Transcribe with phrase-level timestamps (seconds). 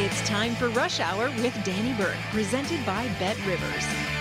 [0.00, 4.17] It's time for Rush Hour with Danny Burke, presented by Bet Rivers.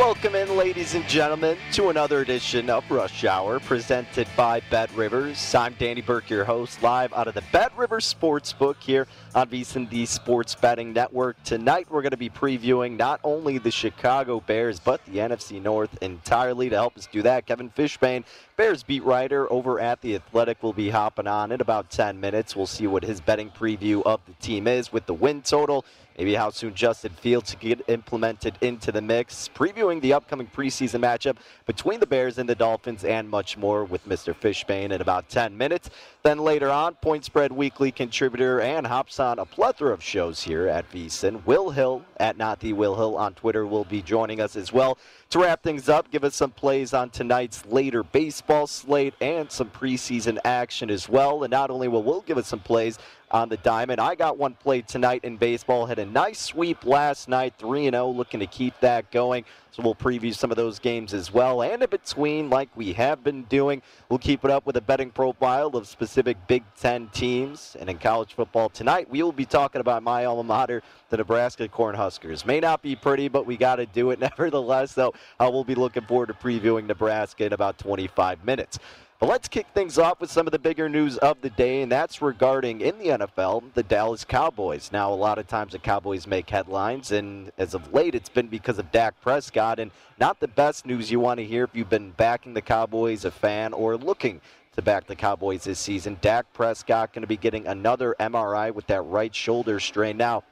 [0.00, 5.54] Welcome in, ladies and gentlemen, to another edition of Rush Hour presented by Bet Rivers.
[5.54, 9.90] I'm Danny Burke, your host, live out of the Bet Rivers Sportsbook here on VSiN,
[9.90, 11.36] the Sports Betting Network.
[11.44, 16.02] Tonight, we're going to be previewing not only the Chicago Bears, but the NFC North
[16.02, 16.70] entirely.
[16.70, 18.24] To help us do that, Kevin Fishbain,
[18.56, 22.56] Bears beat writer over at The Athletic, will be hopping on in about 10 minutes.
[22.56, 25.84] We'll see what his betting preview of the team is with the win total
[26.20, 31.00] maybe how soon Justin Fields can get implemented into the mix, previewing the upcoming preseason
[31.00, 34.34] matchup between the Bears and the Dolphins, and much more with Mr.
[34.34, 35.88] Fishbain in about 10 minutes.
[36.22, 40.68] Then later on, Point Spread Weekly contributor and hops on a plethora of shows here
[40.68, 41.42] at VSiN.
[41.46, 44.98] Will Hill at Not the Will Hill on Twitter will be joining us as well
[45.30, 46.10] to wrap things up.
[46.10, 51.42] Give us some plays on tonight's later baseball slate and some preseason action as well.
[51.44, 52.98] And not only will Will give us some plays
[53.30, 54.00] on the diamond.
[54.00, 55.86] I got one play tonight in baseball.
[55.86, 59.44] Had a nice sweep last night, 3 0, looking to keep that going.
[59.72, 61.62] So we'll preview some of those games as well.
[61.62, 65.10] And in between, like we have been doing, we'll keep it up with a betting
[65.10, 67.76] profile of specific Big Ten teams.
[67.78, 71.68] And in college football tonight, we will be talking about my alma mater, the Nebraska
[71.68, 72.44] Cornhuskers.
[72.44, 74.92] May not be pretty, but we got to do it nevertheless.
[74.92, 78.80] So uh, we'll be looking forward to previewing Nebraska in about 25 minutes.
[79.20, 81.92] But let's kick things off with some of the bigger news of the day, and
[81.92, 84.90] that's regarding in the NFL the Dallas Cowboys.
[84.92, 88.46] Now, a lot of times the Cowboys make headlines, and as of late, it's been
[88.46, 91.90] because of Dak Prescott, and not the best news you want to hear if you've
[91.90, 94.40] been backing the Cowboys, a fan, or looking
[94.74, 96.16] to back the Cowboys this season.
[96.22, 100.16] Dak Prescott going to be getting another MRI with that right shoulder strain.
[100.16, 100.44] Now,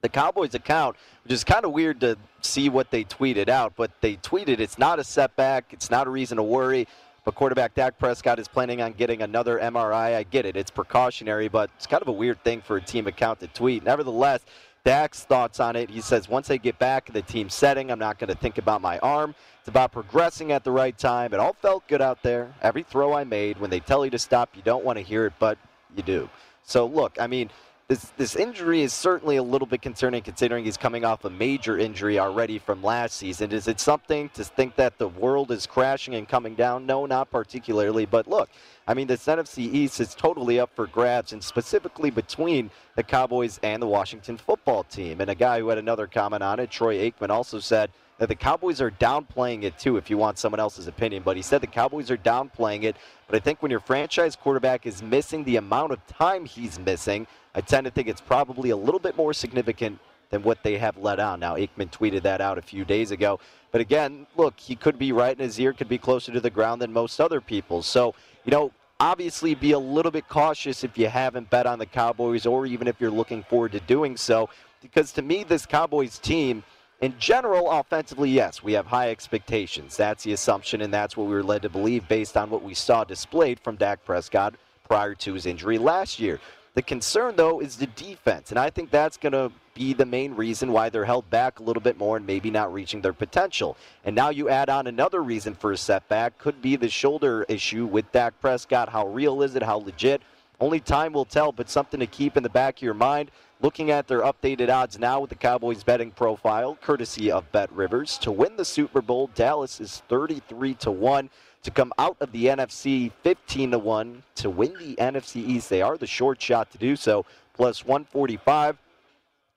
[0.00, 3.92] the Cowboys account, which is kind of weird to see what they tweeted out, but
[4.00, 6.88] they tweeted it's not a setback, it's not a reason to worry.
[7.24, 10.16] But quarterback Dak Prescott is planning on getting another MRI.
[10.16, 10.56] I get it.
[10.56, 13.84] It's precautionary, but it's kind of a weird thing for a team account to tweet.
[13.84, 14.40] Nevertheless,
[14.84, 15.88] Dak's thoughts on it.
[15.88, 18.58] He says, once I get back in the team setting, I'm not going to think
[18.58, 19.36] about my arm.
[19.60, 21.32] It's about progressing at the right time.
[21.32, 22.52] It all felt good out there.
[22.60, 25.24] Every throw I made, when they tell you to stop, you don't want to hear
[25.26, 25.56] it, but
[25.96, 26.28] you do.
[26.64, 27.50] So, look, I mean,
[27.92, 31.78] this this injury is certainly a little bit concerning considering he's coming off a major
[31.78, 33.52] injury already from last season.
[33.52, 36.86] Is it something to think that the world is crashing and coming down?
[36.86, 38.06] No, not particularly.
[38.06, 38.48] But look,
[38.88, 43.60] I mean, this NFC East is totally up for grabs, and specifically between the Cowboys
[43.62, 45.20] and the Washington football team.
[45.20, 48.34] And a guy who had another comment on it, Troy Aikman, also said that the
[48.34, 51.22] Cowboys are downplaying it too, if you want someone else's opinion.
[51.24, 52.96] But he said the Cowboys are downplaying it.
[53.26, 57.26] But I think when your franchise quarterback is missing the amount of time he's missing,
[57.54, 59.98] I tend to think it's probably a little bit more significant
[60.30, 61.40] than what they have let on.
[61.40, 63.38] Now, Aikman tweeted that out a few days ago.
[63.70, 66.50] But again, look, he could be right in his ear, could be closer to the
[66.50, 67.82] ground than most other people.
[67.82, 68.14] So,
[68.44, 72.46] you know, obviously be a little bit cautious if you haven't bet on the Cowboys
[72.46, 74.48] or even if you're looking forward to doing so.
[74.80, 76.64] Because to me, this Cowboys team,
[77.02, 79.96] in general, offensively, yes, we have high expectations.
[79.96, 82.74] That's the assumption, and that's what we were led to believe based on what we
[82.74, 84.54] saw displayed from Dak Prescott
[84.88, 86.40] prior to his injury last year.
[86.74, 90.34] The concern, though, is the defense, and I think that's going to be the main
[90.34, 93.76] reason why they're held back a little bit more and maybe not reaching their potential.
[94.04, 97.84] And now you add on another reason for a setback, could be the shoulder issue
[97.84, 98.88] with Dak Prescott.
[98.88, 99.62] How real is it?
[99.62, 100.22] How legit?
[100.60, 103.30] Only time will tell, but something to keep in the back of your mind.
[103.60, 108.16] Looking at their updated odds now with the Cowboys betting profile, courtesy of Bet Rivers,
[108.18, 111.30] to win the Super Bowl, Dallas is 33 to 1
[111.62, 115.70] to come out of the NFC 15 to 1 to win the NFC East.
[115.70, 117.24] They are the short shot to do so,
[117.54, 118.76] plus 145.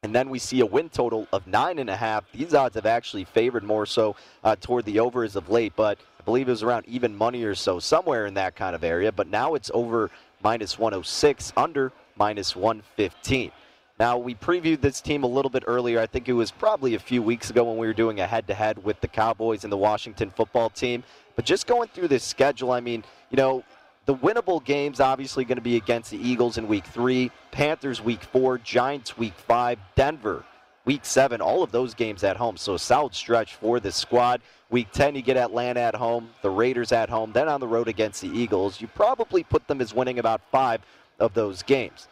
[0.04, 2.32] And then we see a win total of nine and a half.
[2.32, 5.98] These odds have actually favored more so uh, toward the over as of late, but
[6.20, 9.12] I believe it was around even money or so, somewhere in that kind of area.
[9.12, 10.12] But now it's over
[10.44, 13.52] minus 106, under minus 115.
[13.98, 16.02] Now, we previewed this team a little bit earlier.
[16.02, 18.46] I think it was probably a few weeks ago when we were doing a head
[18.48, 21.04] to head with the Cowboys and the Washington football team.
[21.36, 23.64] But just going through this schedule, I mean, you know,
[24.06, 28.24] the winnable games obviously going to be against the Eagles in week three, Panthers week
[28.24, 30.46] four, Giants week five, Denver
[30.86, 32.58] week seven, all of those games at home.
[32.58, 34.42] So a solid stretch for this squad.
[34.70, 37.88] Week 10, you get Atlanta at home, the Raiders at home, then on the road
[37.88, 38.80] against the Eagles.
[38.80, 40.82] You probably put them as winning about five
[41.20, 42.08] of those games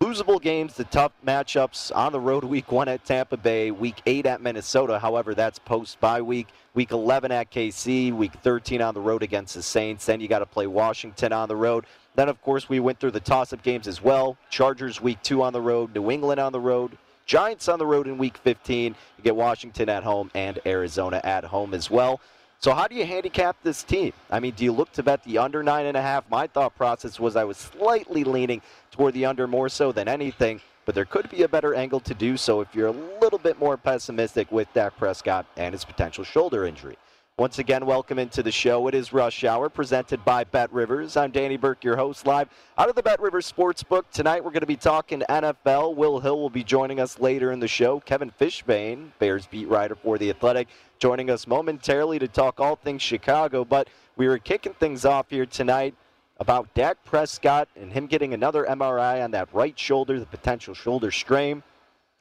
[0.00, 4.26] losable games, the tough matchups on the road week one at Tampa Bay, week eight
[4.26, 4.98] at Minnesota.
[4.98, 6.48] However, that's post bye week.
[6.74, 10.06] Week 11 at KC, week 13 on the road against the Saints.
[10.06, 11.86] Then you got to play Washington on the road.
[12.14, 14.36] Then, of course, we went through the toss up games as well.
[14.48, 16.96] Chargers week two on the road, New England on the road,
[17.26, 18.94] Giants on the road in week 15.
[19.16, 22.20] You get Washington at home and Arizona at home as well.
[22.60, 24.12] So how do you handicap this team?
[24.32, 26.28] I mean, do you look to bet the under nine and a half?
[26.28, 30.60] My thought process was I was slightly leaning toward the under more so than anything,
[30.84, 33.60] but there could be a better angle to do so if you're a little bit
[33.60, 36.96] more pessimistic with Dak Prescott and his potential shoulder injury.
[37.38, 38.88] Once again, welcome into the show.
[38.88, 41.16] It is Rush Hour presented by Bet Rivers.
[41.16, 44.10] I'm Danny Burke, your host, live out of the Bet Rivers Sportsbook.
[44.12, 45.94] Tonight we're going to be talking NFL.
[45.94, 48.00] Will Hill will be joining us later in the show.
[48.00, 50.66] Kevin Fishbain, Bears beat writer for The Athletic,
[50.98, 53.64] joining us momentarily to talk all things Chicago.
[53.64, 53.86] But
[54.16, 55.94] we were kicking things off here tonight
[56.40, 61.12] about Dak Prescott and him getting another MRI on that right shoulder, the potential shoulder
[61.12, 61.62] strain.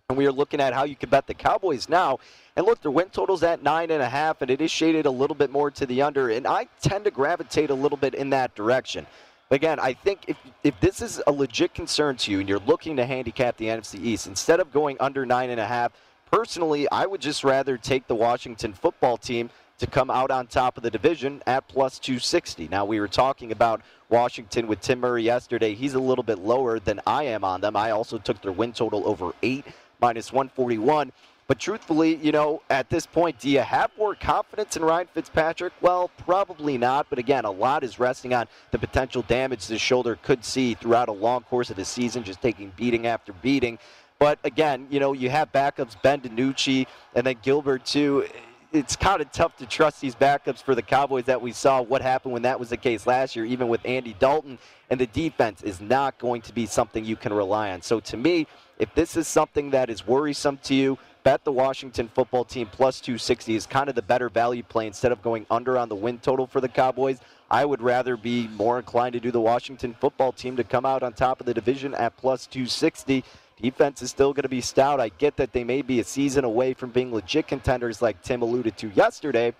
[0.09, 2.19] And we are looking at how you could bet the Cowboys now.
[2.55, 5.11] And look, their win total's at nine and a half, and it is shaded a
[5.11, 6.29] little bit more to the under.
[6.29, 9.05] And I tend to gravitate a little bit in that direction.
[9.51, 12.95] Again, I think if, if this is a legit concern to you and you're looking
[12.95, 15.91] to handicap the NFC East, instead of going under nine and a half,
[16.31, 19.49] personally, I would just rather take the Washington football team
[19.79, 22.69] to come out on top of the division at plus 260.
[22.69, 25.75] Now, we were talking about Washington with Tim Murray yesterday.
[25.75, 27.75] He's a little bit lower than I am on them.
[27.75, 29.65] I also took their win total over eight
[30.01, 31.11] minus 141.
[31.47, 35.71] But truthfully, you know, at this point, do you have more confidence in Ryan Fitzpatrick?
[35.79, 37.07] Well, probably not.
[37.09, 41.07] But again, a lot is resting on the potential damage the shoulder could see throughout
[41.07, 43.79] a long course of the season, just taking beating after beating.
[44.19, 46.85] But again, you know, you have backups, Ben DiNucci,
[47.15, 48.25] and then Gilbert, too
[48.73, 52.01] it's kind of tough to trust these backups for the Cowboys that we saw what
[52.01, 54.57] happened when that was the case last year, even with Andy Dalton.
[54.89, 57.81] And the defense is not going to be something you can rely on.
[57.81, 58.47] So to me,
[58.79, 63.01] if this is something that is worrisome to you, bet the Washington football team plus
[63.01, 66.19] 260 is kind of the better value play instead of going under on the win
[66.19, 67.19] total for the Cowboys.
[67.49, 71.03] I would rather be more inclined to do the Washington football team to come out
[71.03, 73.23] on top of the division at plus 260
[73.61, 74.99] Defense is still going to be stout.
[74.99, 78.43] I get that they may be a season away from being legit contenders like Tim
[78.43, 79.53] alluded to yesterday.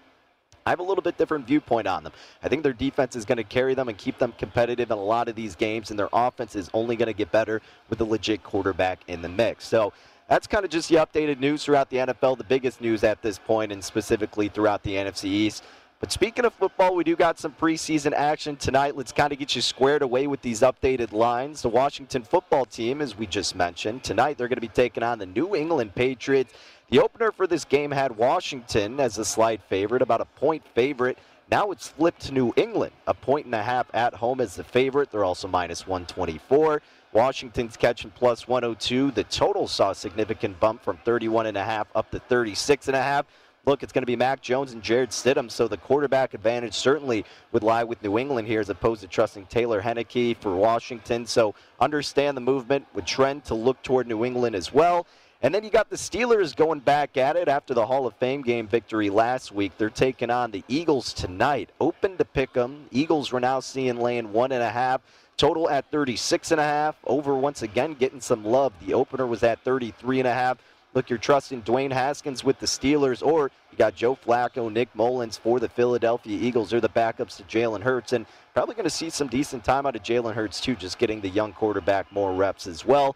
[0.68, 2.12] I have a little bit different viewpoint on them.
[2.44, 5.02] I think their defense is going to carry them and keep them competitive in a
[5.02, 8.04] lot of these games, and their offense is only going to get better with a
[8.04, 9.66] legit quarterback in the mix.
[9.66, 9.94] So
[10.28, 13.40] that's kind of just the updated news throughout the NFL, the biggest news at this
[13.40, 15.64] point, and specifically throughout the NFC East.
[16.02, 18.98] But speaking of football, we do got some preseason action tonight.
[18.98, 21.62] Let's kind of get you squared away with these updated lines.
[21.62, 25.18] The Washington football team, as we just mentioned, tonight they're going to be taking on
[25.18, 26.54] the New England Patriots.
[26.90, 31.18] The opener for this game had Washington as a slight favorite, about a point favorite.
[31.52, 34.64] Now it's flipped to New England, a point and a half at home as the
[34.64, 35.12] favorite.
[35.12, 36.82] They're also minus 124.
[37.12, 39.12] Washington's catching plus 102.
[39.12, 42.96] The total saw a significant bump from 31 and a half up to 36 and
[42.96, 43.26] a half
[43.68, 47.26] look, it's going to be Mac Jones and Jarrett Stidham, so the quarterback advantage certainly
[47.52, 51.26] would lie with New England here as opposed to trusting Taylor Heinicke for Washington.
[51.26, 55.06] So understand the movement would trend to look toward New England as well.
[55.42, 58.42] And then you got the Steelers going back at it after the Hall of Fame
[58.42, 59.72] game victory last week.
[59.78, 61.70] They're taking on the Eagles tonight.
[61.80, 62.88] Open to pick them.
[62.92, 65.02] Eagles we're now seeing laying one and a half.
[65.38, 66.96] Total at 36 and a half.
[67.06, 68.74] Over once again getting some love.
[68.84, 70.58] The opener was at 33 and a half.
[70.96, 75.38] Look, you're trusting Dwayne Haskins with the Steelers, or you got Joe Flacco, Nick Mullens
[75.38, 76.72] for the Philadelphia Eagles.
[76.72, 78.26] They're the backups to Jalen Hurts, and
[78.56, 81.30] probably going to see some decent time out of Jalen Hurts too, just getting the
[81.30, 83.16] young quarterback more reps as well.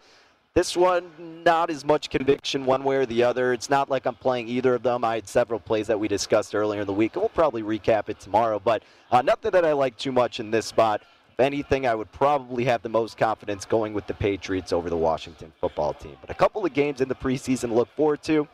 [0.54, 3.54] This one, not as much conviction one way or the other.
[3.54, 5.02] It's not like I'm playing either of them.
[5.02, 8.10] I had several plays that we discussed earlier in the week, and we'll probably recap
[8.10, 8.60] it tomorrow.
[8.62, 11.00] But uh, nothing that I like too much in this spot.
[11.32, 14.96] If anything, I would probably have the most confidence going with the Patriots over the
[14.96, 16.18] Washington football team.
[16.20, 18.46] But a couple of games in the preseason to look forward to.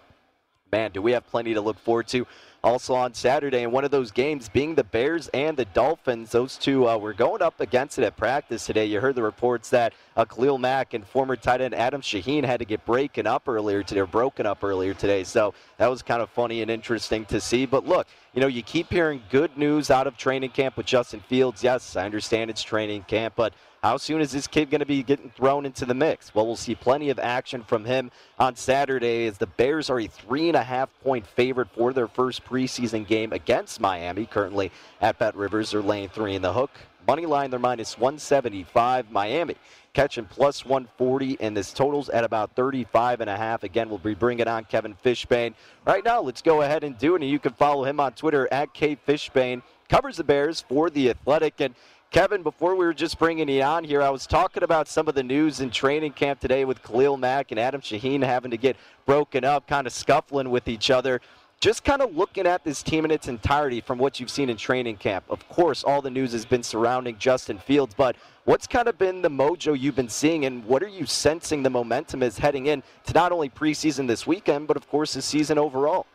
[0.70, 2.28] Man, do we have plenty to look forward to
[2.62, 3.62] also on Saturday.
[3.62, 6.30] And one of those games being the Bears and the Dolphins.
[6.30, 8.86] Those two uh, were going up against it at practice today.
[8.86, 12.58] You heard the reports that uh, Khalil Mack and former tight end Adam Shaheen had
[12.60, 15.24] to get breaking up earlier today, or broken up earlier today.
[15.24, 17.66] So that was kind of funny and interesting to see.
[17.66, 21.20] But look, you know, you keep hearing good news out of training camp with Justin
[21.20, 21.62] Fields.
[21.62, 25.02] Yes, I understand it's training camp, but how soon is this kid going to be
[25.04, 26.34] getting thrown into the mix?
[26.34, 30.08] Well, we'll see plenty of action from him on Saturday as the Bears are a
[30.08, 34.26] three and a half point favorite for their first preseason game against Miami.
[34.26, 36.70] Currently at Bet Rivers, they're laying three in the hook.
[37.06, 39.10] Money line, they're minus 175.
[39.10, 39.56] Miami
[39.94, 43.64] catching plus 140, and this totals at about 35 and a half.
[43.64, 45.54] Again, we'll be bringing on Kevin Fishbain.
[45.86, 47.22] Right now, let's go ahead and do it.
[47.22, 49.62] And you can follow him on Twitter at K Fishbain.
[49.88, 51.74] Covers the Bears for the Athletic, and
[52.10, 55.14] Kevin, before we were just bringing you on here, I was talking about some of
[55.14, 58.76] the news in training camp today with Khalil Mack and Adam Shaheen having to get
[59.04, 61.20] broken up, kind of scuffling with each other.
[61.60, 64.56] Just kind of looking at this team in its entirety from what you've seen in
[64.56, 65.24] training camp.
[65.28, 69.22] Of course, all the news has been surrounding Justin Fields, but what's kind of been
[69.22, 72.84] the mojo you've been seeing, and what are you sensing the momentum is heading in
[73.06, 76.06] to not only preseason this weekend, but of course, the season overall?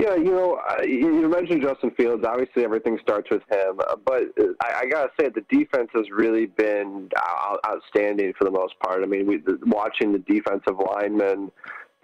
[0.00, 2.24] Yeah, you know, you mentioned Justin Fields.
[2.26, 3.80] Obviously, everything starts with him.
[4.04, 4.24] But
[4.60, 7.08] I, I gotta say, the defense has really been
[7.64, 9.02] outstanding for the most part.
[9.02, 11.52] I mean, we, watching the defensive linemen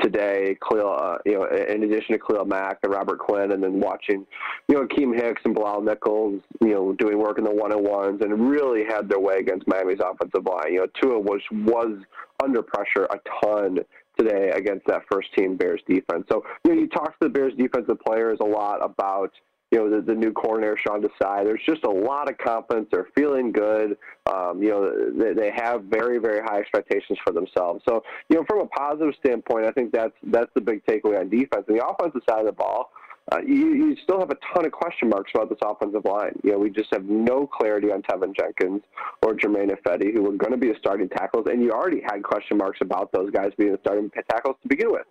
[0.03, 3.81] today, Khalil, uh, you know, in addition to Khalil Mack and Robert Quinn, and then
[3.81, 4.27] watching,
[4.69, 8.51] you know, Akiem Hicks and Bilal Nichols, you know, doing work in the one-on-ones and
[8.51, 10.73] really had their way against Miami's offensive line.
[10.73, 11.99] You know, Tua was was
[12.43, 13.79] under pressure a ton
[14.19, 16.25] today against that first team Bears defense.
[16.31, 19.33] So, you know, you talk to the Bears defensive players a lot about,
[19.73, 21.45] you know, the, the new coordinator, Sean Desai.
[21.45, 22.89] There's just a lot of confidence.
[22.93, 23.97] They're feeling good.
[24.31, 27.83] Um, you know, they, they have very, very high expectations for themselves.
[27.89, 31.31] So, you know, from a positive standpoint, I think that's that's the big takeaway on
[31.31, 31.65] defense.
[31.69, 32.91] And the offensive side of the ball,
[33.31, 36.33] uh, you, you still have a ton of question marks about this offensive line.
[36.43, 38.83] You know, we just have no clarity on Teven Jenkins
[39.23, 42.23] or Germain Ifedi, who are going to be the starting tackles, and you already had
[42.23, 45.07] question marks about those guys being the starting tackles to begin with.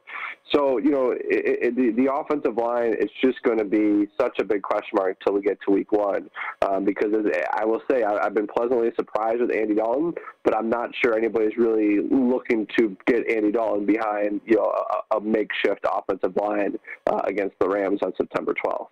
[0.51, 4.37] So, you know, it, it, the, the offensive line is just going to be such
[4.39, 6.29] a big question mark until we get to week one.
[6.67, 7.13] Um, because
[7.53, 10.13] I will say, I, I've been pleasantly surprised with Andy Dalton,
[10.43, 14.73] but I'm not sure anybody's really looking to get Andy Dalton behind, you know,
[15.11, 16.77] a, a makeshift offensive line
[17.09, 18.88] uh, against the Rams on September 12th.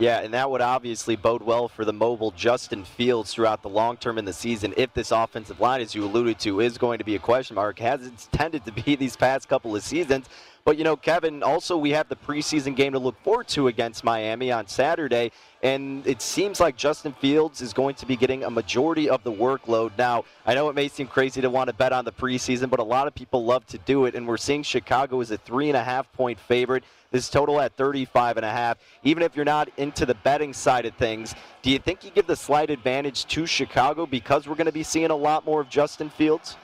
[0.00, 3.96] Yeah, and that would obviously bode well for the mobile Justin Fields throughout the long
[3.96, 7.04] term in the season if this offensive line, as you alluded to, is going to
[7.04, 10.28] be a question mark, has it's tended to be these past couple of seasons.
[10.64, 14.02] But, you know, Kevin, also we have the preseason game to look forward to against
[14.02, 15.30] Miami on Saturday.
[15.62, 19.30] And it seems like Justin Fields is going to be getting a majority of the
[19.30, 19.90] workload.
[19.98, 22.80] Now, I know it may seem crazy to want to bet on the preseason, but
[22.80, 24.14] a lot of people love to do it.
[24.14, 26.84] And we're seeing Chicago is a three and a half point favorite.
[27.10, 28.78] This total at 35 and a half.
[29.02, 32.26] Even if you're not into the betting side of things, do you think you give
[32.26, 35.68] the slight advantage to Chicago because we're going to be seeing a lot more of
[35.68, 36.56] Justin Fields?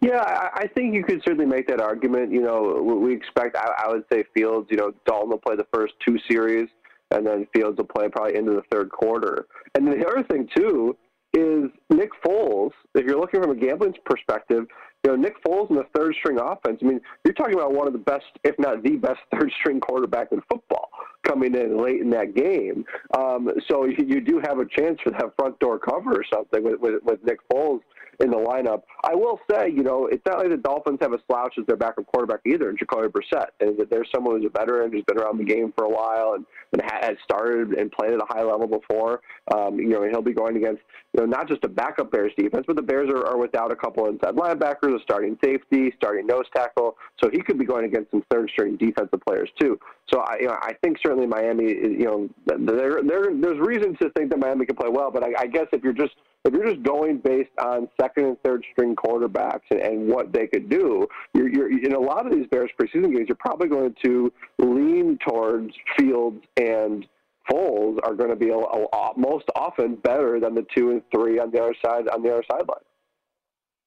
[0.00, 2.32] Yeah, I think you could certainly make that argument.
[2.32, 5.92] You know, we expect, I would say Fields, you know, Dalton will play the first
[6.06, 6.68] two series,
[7.10, 9.46] and then Fields will play probably into the third quarter.
[9.74, 10.96] And the other thing, too,
[11.34, 14.66] is Nick Foles, if you're looking from a gambling perspective,
[15.04, 17.86] you know, Nick Foles in the third string offense, I mean, you're talking about one
[17.86, 20.88] of the best, if not the best, third string quarterback in football
[21.24, 22.84] coming in late in that game.
[23.16, 26.80] Um, so you do have a chance for that front door cover or something with,
[26.80, 27.80] with, with Nick Foles
[28.20, 28.82] in the lineup.
[29.02, 31.76] I will say, you know, it's not like the Dolphins have a slouch as their
[31.76, 33.48] backup quarterback either in Jacoby Brissett.
[33.60, 36.34] And that there's someone who's a veteran who's been around the game for a while
[36.34, 39.20] and, and has started and played at a high level before.
[39.54, 40.82] Um, you know, and he'll be going against,
[41.14, 43.76] you know, not just a backup Bears defense, but the Bears are, are without a
[43.76, 46.96] couple inside linebackers, a starting safety, starting nose tackle.
[47.22, 49.78] So he could be going against some third string defensive players too.
[50.12, 54.10] So I, you know, I think certainly Miami, you know, there, there, there's reasons to
[54.10, 56.66] think that Miami can play well, but I, I guess if you're just if you're
[56.66, 61.06] just going based on second and third string quarterbacks and, and what they could do,
[61.34, 65.18] you're, you're in a lot of these Bears preseason games, you're probably going to lean
[65.26, 67.06] towards Fields and
[67.50, 71.38] Foles are going to be a, a, most often better than the two and three
[71.38, 72.80] on the other side on the other sideline.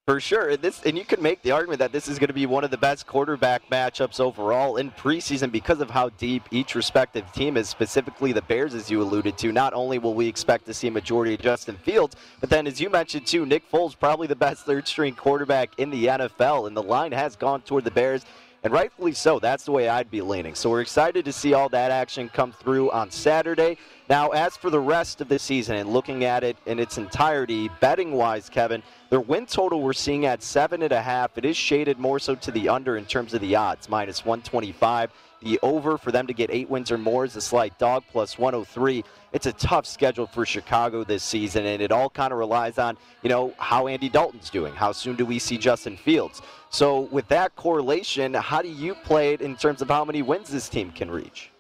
[0.05, 2.33] For sure, and this and you can make the argument that this is going to
[2.33, 6.75] be one of the best quarterback matchups overall in preseason because of how deep each
[6.75, 7.69] respective team is.
[7.69, 9.53] Specifically, the Bears, as you alluded to.
[9.53, 12.81] Not only will we expect to see a majority of Justin Fields, but then, as
[12.81, 16.83] you mentioned too, Nick Foles probably the best third-string quarterback in the NFL, and the
[16.83, 18.25] line has gone toward the Bears
[18.63, 19.39] and rightfully so.
[19.39, 20.55] That's the way I'd be leaning.
[20.55, 23.77] So we're excited to see all that action come through on Saturday.
[24.10, 27.69] Now, as for the rest of the season and looking at it in its entirety,
[27.79, 31.38] betting wise, Kevin, their win total we're seeing at seven and a half.
[31.38, 35.10] It is shaded more so to the under in terms of the odds, minus 125.
[35.41, 38.38] The over for them to get eight wins or more is a slight dog plus
[38.38, 39.05] 103.
[39.31, 42.98] It's a tough schedule for Chicago this season, and it all kind of relies on,
[43.22, 44.74] you know, how Andy Dalton's doing.
[44.74, 46.41] How soon do we see Justin Fields?
[46.69, 50.50] So, with that correlation, how do you play it in terms of how many wins
[50.50, 51.52] this team can reach?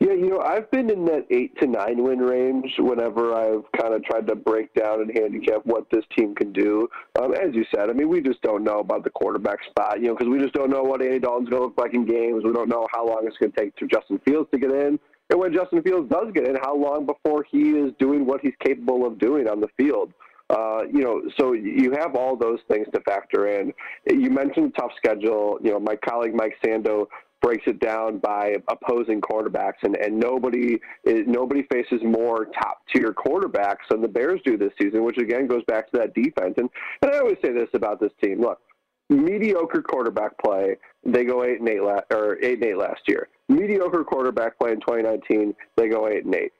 [0.00, 3.94] Yeah, you know, I've been in that eight to nine win range whenever I've kind
[3.94, 6.88] of tried to break down and handicap what this team can do.
[7.20, 10.06] Um, as you said, I mean, we just don't know about the quarterback spot, you
[10.06, 12.44] know, because we just don't know what Andy Dalton's going to look like in games.
[12.44, 14.98] We don't know how long it's going to take for Justin Fields to get in.
[15.30, 18.54] And when Justin Fields does get in, how long before he is doing what he's
[18.64, 20.12] capable of doing on the field?
[20.50, 23.72] Uh, you know, so you have all those things to factor in.
[24.06, 25.58] You mentioned tough schedule.
[25.62, 27.06] You know, my colleague Mike Sando
[27.40, 33.12] breaks it down by opposing quarterbacks, and, and nobody is, nobody faces more top tier
[33.12, 36.54] quarterbacks than the Bears do this season, which again goes back to that defense.
[36.56, 36.68] And
[37.02, 38.60] and I always say this about this team: look,
[39.08, 43.28] mediocre quarterback play, they go eight and eight la- or eight and eight last year.
[43.48, 46.52] Mediocre quarterback play in 2019, they go eight and eight.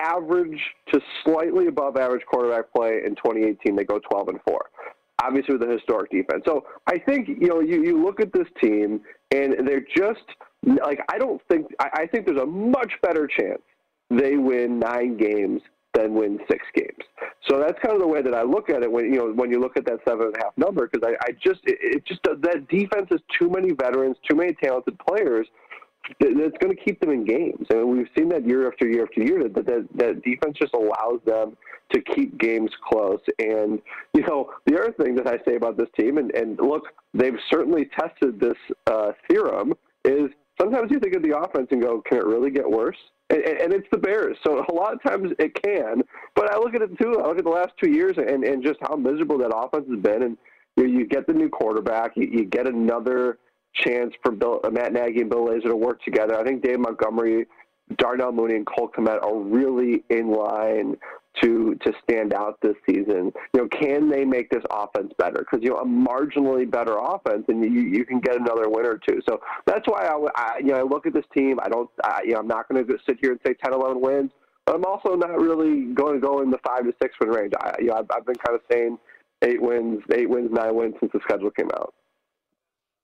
[0.00, 0.60] Average
[0.92, 4.70] to slightly above average quarterback play in 2018, they go 12 and four
[5.22, 6.42] obviously with a historic defense.
[6.46, 9.00] So I think you know you, you look at this team
[9.30, 10.24] and they're just
[10.84, 13.62] like I don't think I, I think there's a much better chance
[14.10, 15.62] they win nine games
[15.94, 17.04] than win six games.
[17.48, 19.50] So that's kind of the way that I look at it when you know when
[19.50, 22.04] you look at that seven and a half number because I, I just it, it
[22.06, 25.46] just that defense is too many veterans, too many talented players
[26.20, 27.66] that's going to keep them in games.
[27.70, 31.20] And we've seen that year after year after year that that, that defense just allows
[31.24, 31.56] them
[31.92, 33.20] to keep games close.
[33.38, 33.80] And
[34.14, 36.84] you know, the other thing that I say about this team, and, and look,
[37.14, 42.02] they've certainly tested this uh, theorem, is sometimes you think of the offense and go,
[42.02, 42.96] can it really get worse?
[43.30, 46.02] And, and, it's the Bears, so a lot of times it can.
[46.34, 47.18] But I look at it too.
[47.18, 50.00] I look at the last two years and, and just how miserable that offense has
[50.00, 50.22] been.
[50.22, 50.36] And
[50.76, 53.38] you, know, you get the new quarterback, you, you get another
[53.74, 56.38] chance for Bill, uh, Matt Nagy and Bill Lazor to work together.
[56.38, 57.46] I think Dave Montgomery,
[57.96, 60.96] Darnell Mooney, and Cole Kmet are really in line
[61.42, 63.32] to to stand out this season.
[63.54, 65.40] You know, can they make this offense better?
[65.40, 68.98] Because you know, a marginally better offense, and you you can get another win or
[68.98, 69.20] two.
[69.28, 71.58] So that's why I, I you know I look at this team.
[71.62, 74.00] I don't I, you know I'm not going to sit here and say 10, 11
[74.00, 74.30] wins.
[74.66, 77.52] But I'm also not really going to go in the five to six win range.
[77.60, 78.96] I, you know, I've, I've been kind of saying
[79.42, 81.94] eight wins, eight wins, nine wins since the schedule came out.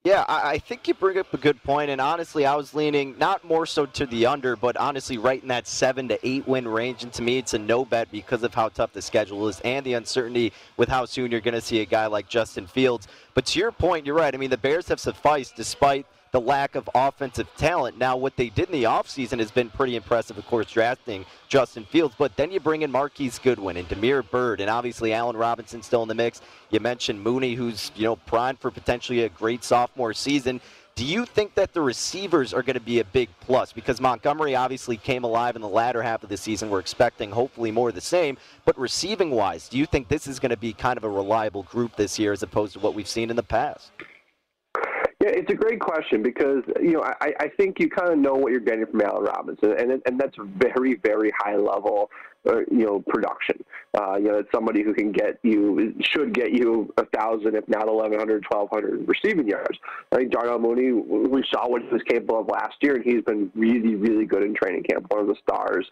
[0.04, 3.18] Yeah, I, I think you bring up a good point, and honestly, I was leaning
[3.18, 6.68] not more so to the under, but honestly, right in that seven to eight win
[6.68, 7.02] range.
[7.02, 9.84] And to me, it's a no bet because of how tough the schedule is and
[9.84, 13.08] the uncertainty with how soon you're going to see a guy like Justin Fields.
[13.34, 14.32] But to your point, you're right.
[14.32, 17.98] I mean, the Bears have sufficed despite the lack of offensive talent.
[17.98, 21.84] Now, what they did in the offseason has been pretty impressive, of course, drafting Justin
[21.84, 25.82] Fields, but then you bring in Marquise Goodwin and Damiere Byrd, and obviously Allen Robinson
[25.82, 26.40] still in the mix.
[26.70, 30.60] You mentioned Mooney, who's, you know, primed for potentially a great sophomore season.
[30.98, 33.72] Do you think that the receivers are going to be a big plus?
[33.72, 36.70] Because Montgomery obviously came alive in the latter half of the season.
[36.70, 38.36] We're expecting hopefully more of the same.
[38.64, 41.62] But receiving wise, do you think this is going to be kind of a reliable
[41.62, 43.92] group this year as opposed to what we've seen in the past?
[45.28, 48.34] Yeah, it's a great question because you know I, I think you kind of know
[48.34, 52.10] what you're getting from Allen Robinson, and and that's very very high level,
[52.48, 53.64] uh, you know, production.
[53.98, 57.68] Uh, you know, it's somebody who can get you should get you a thousand, if
[57.68, 59.78] not 1,100, 1,200 receiving yards.
[60.12, 63.22] I think Darnell Mooney, we saw what he was capable of last year, and he's
[63.22, 65.86] been really really good in training camp, one of the stars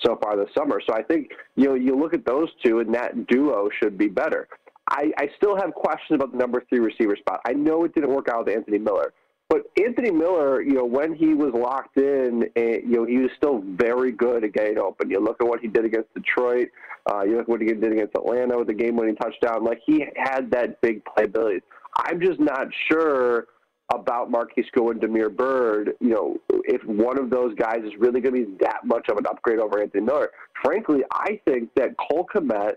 [0.00, 0.80] so far this summer.
[0.86, 4.08] So I think you know you look at those two, and that duo should be
[4.08, 4.48] better.
[4.92, 7.40] I, I still have questions about the number three receiver spot.
[7.46, 9.14] I know it didn't work out with Anthony Miller,
[9.48, 13.30] but Anthony Miller, you know, when he was locked in, eh, you know, he was
[13.36, 15.10] still very good at getting open.
[15.10, 16.68] You look at what he did against Detroit.
[17.10, 19.64] Uh, you look at what he did against Atlanta with the game-winning touchdown.
[19.64, 21.62] Like he had that big playability.
[21.96, 23.46] I'm just not sure
[23.94, 28.20] about Marquise Go and Damiere Byrd, you know, if one of those guys is really
[28.20, 30.30] going to be that much of an upgrade over Anthony Miller.
[30.62, 32.74] Frankly, I think that Cole Kmet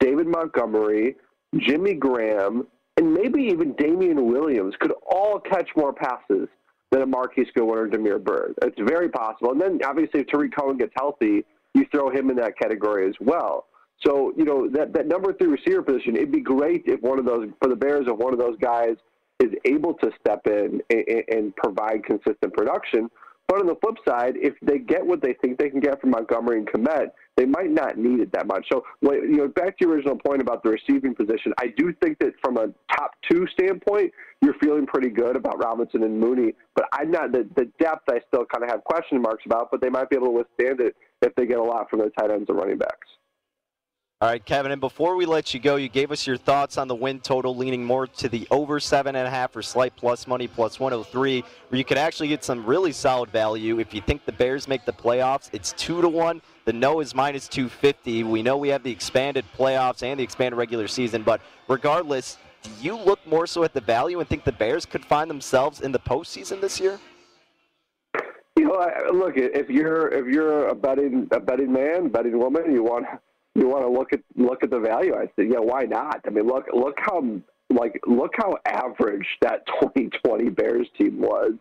[0.00, 1.16] David Montgomery,
[1.60, 6.48] Jimmy Graham, and maybe even Damien Williams could all catch more passes
[6.90, 8.54] than a Marquise Goodwin or Damiere Byrd.
[8.62, 9.50] It's very possible.
[9.50, 13.14] And then obviously if Tarik Cohen gets healthy, you throw him in that category as
[13.20, 13.66] well.
[14.06, 17.24] So, you know, that, that number three receiver position, it'd be great if one of
[17.24, 18.96] those, for the Bears, if one of those guys
[19.40, 23.10] is able to step in and, and provide consistent production.
[23.46, 26.10] But on the flip side, if they get what they think they can get from
[26.10, 28.66] Montgomery and Kmet, they might not need it that much.
[28.72, 32.18] So, you know, back to your original point about the receiving position, I do think
[32.20, 36.54] that from a top two standpoint, you're feeling pretty good about Robinson and Mooney.
[36.74, 38.08] But I'm not the, the depth.
[38.08, 40.80] I still kind of have question marks about, but they might be able to withstand
[40.80, 43.08] it if they get a lot from their tight ends and running backs.
[44.24, 46.88] All right, Kevin, and before we let you go, you gave us your thoughts on
[46.88, 51.44] the win total, leaning more to the over 7.5 or slight plus money, plus 103,
[51.68, 53.80] where you could actually get some really solid value.
[53.80, 56.40] If you think the Bears make the playoffs, it's 2 to 1.
[56.64, 58.22] The no is minus 250.
[58.22, 62.70] We know we have the expanded playoffs and the expanded regular season, but regardless, do
[62.80, 65.92] you look more so at the value and think the Bears could find themselves in
[65.92, 66.98] the postseason this year?
[68.56, 72.84] You know, look, if you're if you're a betting a betting man, betting woman, you
[72.84, 73.04] want
[73.54, 75.14] you want to look at look at the value.
[75.14, 76.20] I said, yeah, why not?
[76.26, 77.22] I mean, look look how
[77.70, 81.52] like look how average that 2020 Bears team was,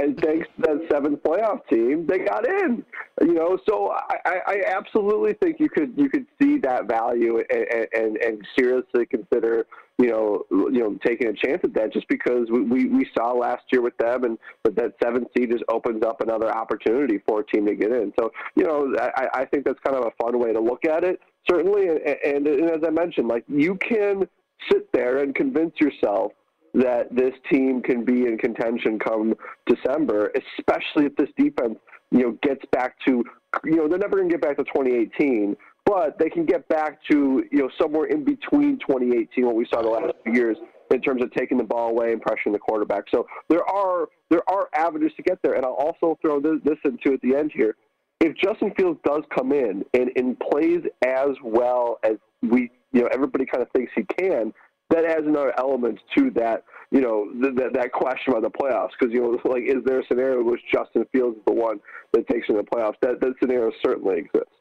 [0.00, 2.84] and thanks to that seventh playoff team, they got in.
[3.20, 7.88] You know, so I, I absolutely think you could you could see that value and,
[7.92, 9.66] and, and seriously consider
[9.98, 13.32] you know you know taking a chance at that just because we, we, we saw
[13.32, 17.40] last year with them and that that seventh seed just opens up another opportunity for
[17.40, 18.12] a team to get in.
[18.18, 21.04] So you know I, I think that's kind of a fun way to look at
[21.04, 24.28] it certainly, and, and, as I mentioned, like you can
[24.70, 26.32] sit there and convince yourself
[26.74, 29.34] that this team can be in contention come
[29.66, 31.78] December, especially if this defense,
[32.10, 33.24] you know, gets back to,
[33.64, 36.98] you know, they're never going to get back to 2018, but they can get back
[37.10, 40.56] to, you know, somewhere in between 2018, what we saw the last few years
[40.92, 43.04] in terms of taking the ball away and pressuring the quarterback.
[43.10, 46.78] So there are there are avenues to get there, and I'll also throw this, this
[46.84, 47.76] into at the end here
[48.20, 53.08] if Justin Fields does come in and, and plays as well as we, you know,
[53.12, 54.52] everybody kind of thinks he can,
[54.90, 58.90] that adds another element to that, you know, th- that that question about the playoffs.
[58.98, 61.80] Because you know, like, is there a scenario in which Justin Fields is the one
[62.12, 62.96] that takes in the playoffs?
[63.00, 64.59] That that scenario certainly exists.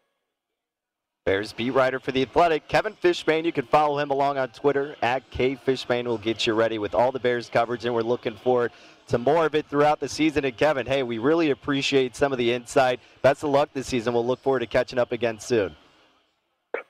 [1.29, 3.45] Bears beat writer for The Athletic, Kevin Fishbain.
[3.45, 6.05] You can follow him along on Twitter at KFishbain.
[6.05, 8.71] Will get you ready with all the Bears coverage, and we're looking forward
[9.09, 10.43] to more of it throughout the season.
[10.43, 12.99] And Kevin, hey, we really appreciate some of the insight.
[13.21, 14.15] Best of luck this season.
[14.15, 15.75] We'll look forward to catching up again soon.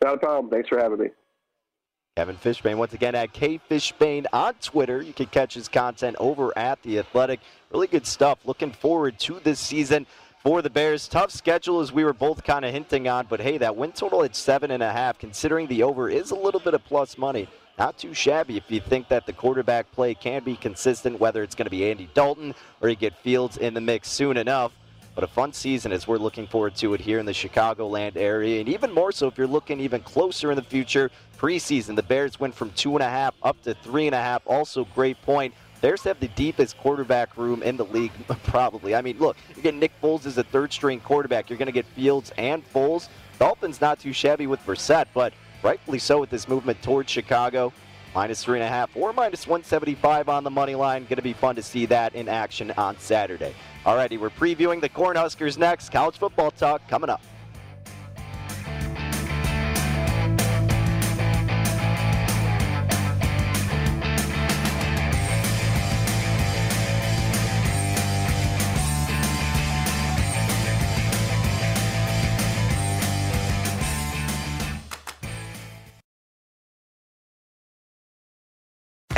[0.02, 0.50] Not a problem.
[0.50, 1.08] Thanks for having me.
[2.16, 5.02] Kevin Fishbain, once again at K Fishbain on Twitter.
[5.02, 7.42] You can catch his content over at The Athletic.
[7.72, 8.40] Really good stuff.
[8.46, 10.08] Looking forward to this season
[10.44, 11.08] for the Bears.
[11.08, 14.24] Tough schedule as we were both kind of hinting on, but hey, that win total
[14.24, 17.48] at seven and a half, considering the over is a little bit of plus money.
[17.78, 21.56] Not too shabby if you think that the quarterback play can be consistent, whether it's
[21.56, 24.74] going to be Andy Dalton or you get Fields in the mix soon enough.
[25.16, 28.60] But a fun season as we're looking forward to it here in the Chicagoland area.
[28.60, 31.10] And even more so if you're looking even closer in the future.
[31.38, 34.42] Preseason, the Bears went from two and a half up to three and a half.
[34.46, 35.54] Also, great point.
[35.82, 38.12] Bears have the deepest quarterback room in the league,
[38.44, 38.96] probably.
[38.96, 41.50] I mean, look, you get Nick Foles as a third string quarterback.
[41.50, 43.08] You're going to get Fields and Foles.
[43.38, 47.72] Dolphins not too shabby with Brissett, but rightfully so with this movement towards Chicago.
[48.14, 51.04] Minus three and a half or minus 175 on the money line.
[51.04, 53.54] Going to be fun to see that in action on Saturday.
[53.86, 55.90] Alrighty, we're previewing the Cornhuskers next.
[55.90, 57.22] College football talk coming up.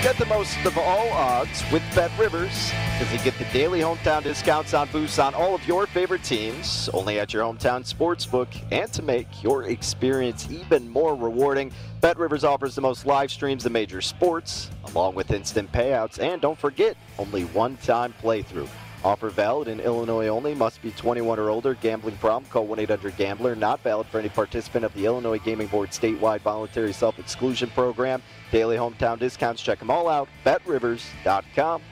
[0.00, 4.22] Get the most of all odds with Bet Rivers because you get the daily hometown
[4.22, 8.46] discounts on boosts on all of your favorite teams, only at your hometown sportsbook.
[8.70, 13.66] And to make your experience even more rewarding, Bet Rivers offers the most live streams
[13.66, 16.20] of major sports, along with instant payouts.
[16.20, 18.68] And don't forget, only one time playthrough.
[19.04, 20.54] Offer valid in Illinois only.
[20.54, 21.74] Must be 21 or older.
[21.74, 22.50] Gambling problem?
[22.50, 23.54] Call 1-800-GAMBLER.
[23.54, 28.22] Not valid for any participant of the Illinois Gaming Board statewide voluntary self-exclusion program.
[28.50, 29.62] Daily hometown discounts.
[29.62, 30.28] Check them all out.
[30.44, 31.82] BetRivers.com.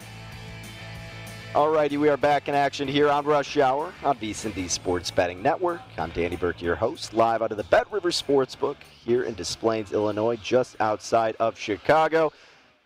[1.54, 5.40] All righty, we are back in action here on Rush Hour on VSiN Sports Betting
[5.40, 5.80] Network.
[5.96, 9.56] I'm Danny Burke, your host, live out of the Bet Rivers Sportsbook here in Des
[9.58, 12.30] Plaines, Illinois, just outside of Chicago.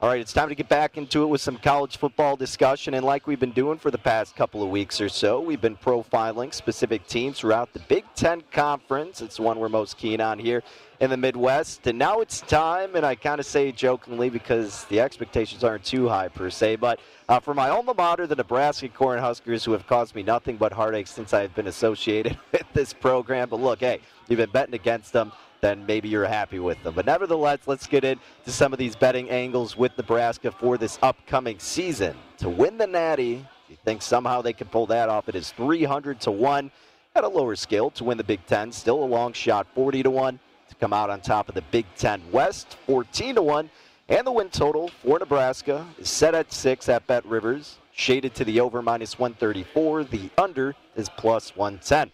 [0.02, 2.94] All right, it's time to get back into it with some college football discussion.
[2.94, 5.76] And like we've been doing for the past couple of weeks or so, we've been
[5.76, 9.20] profiling specific teams throughout the Big Ten Conference.
[9.20, 10.62] It's the one we're most keen on here
[11.00, 11.86] in the Midwest.
[11.86, 16.08] And now it's time, and I kind of say jokingly because the expectations aren't too
[16.08, 20.14] high per se, but uh, for my alma mater, the Nebraska Cornhuskers, who have caused
[20.14, 23.50] me nothing but heartache since I've been associated with this program.
[23.50, 25.30] But look, hey, you've been betting against them
[25.60, 26.94] then maybe you're happy with them.
[26.94, 31.58] But nevertheless, let's get into some of these betting angles with Nebraska for this upcoming
[31.58, 32.16] season.
[32.38, 35.28] To win the Natty, you think somehow they can pull that off?
[35.28, 36.70] It is 300 to 1
[37.14, 38.72] at a lower scale to win the Big Ten.
[38.72, 41.86] Still a long shot, 40 to 1 to come out on top of the Big
[41.96, 43.70] Ten West, 14 to 1.
[44.08, 48.44] And the win total for Nebraska is set at 6 at Bet Rivers, shaded to
[48.44, 50.04] the over minus 134.
[50.04, 52.10] The under is plus 110.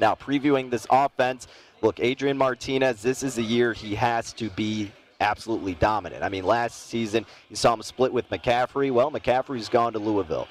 [0.00, 1.46] Now, previewing this offense,
[1.82, 4.90] look, Adrian Martinez, this is a year he has to be
[5.20, 6.22] absolutely dominant.
[6.22, 8.90] I mean, last season you saw him split with McCaffrey.
[8.90, 10.48] Well, McCaffrey's gone to Louisville.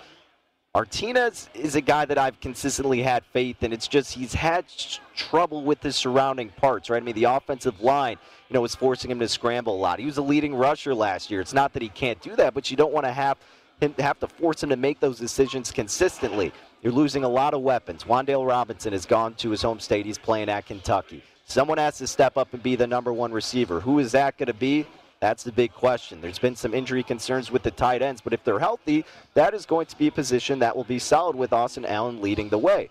[0.74, 3.74] Martinez is a guy that I've consistently had faith in.
[3.74, 4.65] It's just he's had
[5.13, 7.02] trouble with the surrounding parts, right?
[7.02, 8.17] I mean, the offensive line,
[8.48, 10.00] you know, was forcing him to scramble a lot.
[10.00, 11.41] He was a leading rusher last year.
[11.41, 13.38] It's not that he can't do that, but you don't want to have
[13.82, 16.54] him have to force him to make those decisions consistently.
[16.82, 18.06] You're losing a lot of weapons.
[18.06, 20.04] Wan'Dale Robinson has gone to his home state.
[20.04, 21.24] He's playing at Kentucky.
[21.46, 23.80] Someone has to step up and be the number one receiver.
[23.80, 24.88] Who is that going to be?
[25.20, 26.22] That's the big question.
[26.22, 29.67] There's been some injury concerns with the tight ends, but if they're healthy, that is
[29.67, 32.89] going to be a position that will be solid with Austin Allen leading the way.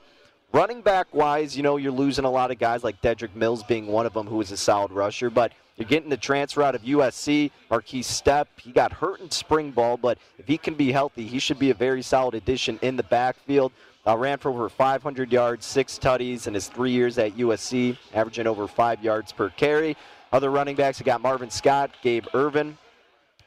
[0.53, 3.87] Running back wise, you know, you're losing a lot of guys like Dedrick Mills being
[3.87, 6.83] one of them who is a solid rusher, but you're getting the transfer out of
[6.83, 8.47] USC, Markese Stepp.
[8.57, 11.71] He got hurt in spring ball, but if he can be healthy, he should be
[11.71, 13.71] a very solid addition in the backfield.
[14.05, 18.49] Uh, ran for over 500 yards, six tutties in his three years at USC, averaging
[18.49, 19.97] over five yards per carry.
[20.33, 22.77] Other running backs, you got Marvin Scott, Gabe Ervin.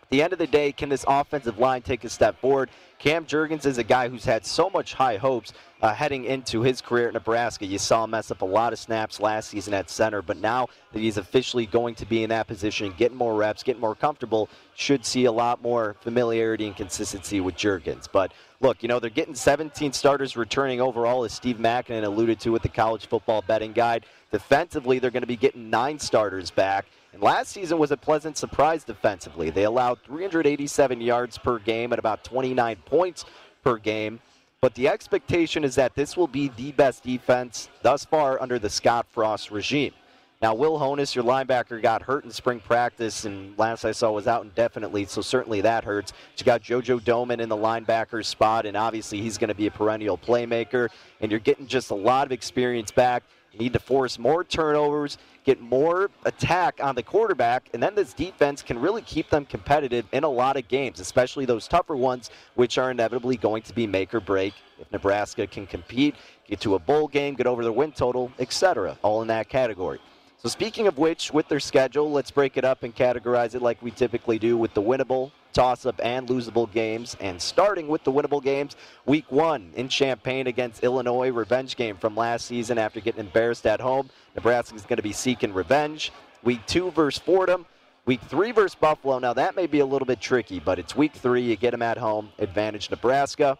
[0.03, 2.69] At the end of the day, can this offensive line take a step forward?
[2.99, 6.81] Cam Jurgens is a guy who's had so much high hopes uh, heading into his
[6.81, 7.65] career at Nebraska.
[7.65, 10.67] You saw him mess up a lot of snaps last season at center, but now
[10.91, 14.49] that he's officially going to be in that position, getting more reps, getting more comfortable,
[14.75, 18.07] should see a lot more familiarity and consistency with Jurgens.
[18.11, 22.51] But look, you know, they're getting 17 starters returning overall, as Steve Makinen alluded to
[22.51, 24.05] with the college football betting guide.
[24.31, 26.85] Defensively, they're going to be getting nine starters back.
[27.13, 29.51] And last season was a pleasant surprise defensively.
[29.51, 33.25] They allowed 387 yards per game and about 29 points
[33.63, 34.19] per game.
[34.61, 38.69] But the expectation is that this will be the best defense thus far under the
[38.69, 39.93] Scott Frost regime.
[40.41, 44.27] Now, Will Honas, your linebacker, got hurt in spring practice, and last I saw was
[44.27, 46.11] out indefinitely, so certainly that hurts.
[46.37, 49.71] You got JoJo Domann in the linebacker spot, and obviously he's going to be a
[49.71, 50.89] perennial playmaker,
[51.21, 53.23] and you're getting just a lot of experience back.
[53.53, 58.11] You need to force more turnovers, get more attack on the quarterback, and then this
[58.11, 62.31] defense can really keep them competitive in a lot of games, especially those tougher ones,
[62.55, 64.55] which are inevitably going to be make or break.
[64.79, 66.15] If Nebraska can compete,
[66.47, 69.99] get to a bowl game, get over the win total, etc., all in that category.
[70.39, 73.81] So, speaking of which, with their schedule, let's break it up and categorize it like
[73.81, 77.15] we typically do with the winnable, toss up, and losable games.
[77.19, 82.15] And starting with the winnable games, week one in Champaign against Illinois, revenge game from
[82.15, 84.09] last season after getting embarrassed at home.
[84.35, 86.11] Nebraska is going to be seeking revenge.
[86.43, 87.65] Week two versus Fordham.
[88.05, 89.17] Week three versus Buffalo.
[89.19, 91.41] Now, that may be a little bit tricky, but it's week three.
[91.41, 92.31] You get them at home.
[92.37, 93.57] Advantage Nebraska.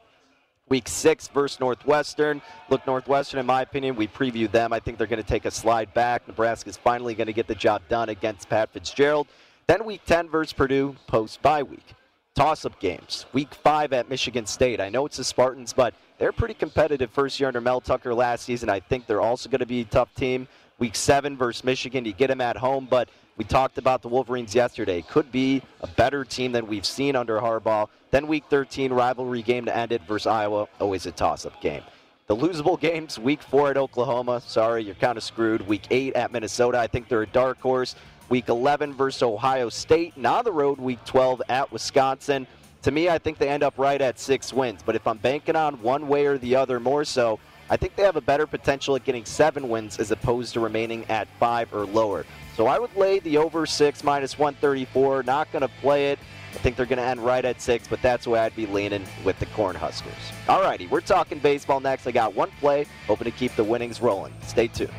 [0.69, 2.41] Week six versus Northwestern.
[2.69, 4.73] Look, Northwestern, in my opinion, we previewed them.
[4.73, 6.27] I think they're going to take a slide back.
[6.27, 9.27] Nebraska's finally going to get the job done against Pat Fitzgerald.
[9.67, 11.93] Then week 10 versus Purdue, post bye week.
[12.36, 13.26] Toss up games.
[13.32, 14.82] Week 5 at Michigan State.
[14.82, 18.43] I know it's the Spartans, but they're pretty competitive first year under Mel Tucker last
[18.43, 18.69] season.
[18.69, 20.47] I think they're also going to be a tough team.
[20.80, 24.54] Week 7 versus Michigan, you get them at home, but we talked about the Wolverines
[24.54, 25.02] yesterday.
[25.04, 27.88] Could be a better team than we've seen under Harbaugh.
[28.12, 30.67] Then Week 13 rivalry game to end it versus Iowa.
[30.82, 31.84] Always a toss-up game.
[32.28, 34.41] The losable games, Week 4 at Oklahoma.
[34.41, 35.67] Sorry, you're kind of screwed.
[35.67, 36.80] Week 8 at Minnesota.
[36.80, 37.95] I think they're a dark horse.
[38.34, 40.17] Week 11 versus Ohio State.
[40.17, 42.48] Now the road, Week 12 at Wisconsin.
[42.82, 44.82] To me, I think they end up right at six wins.
[44.84, 47.38] But if I'm banking on one way or the other more so,
[47.69, 51.06] I think they have a better potential at getting seven wins as opposed to remaining
[51.12, 52.26] at five or lower.
[52.58, 55.22] So I would lay the over six minus 134.
[55.22, 56.17] Not going to play it.
[56.54, 59.06] I think they're going to end right at six, but that's where I'd be leaning
[59.24, 60.34] with the Cornhuskers.
[60.48, 62.08] Alrighty, we're talking baseball next.
[62.08, 64.34] I got one play, hoping to keep the winnings rolling.
[64.41, 64.91] Stay tuned.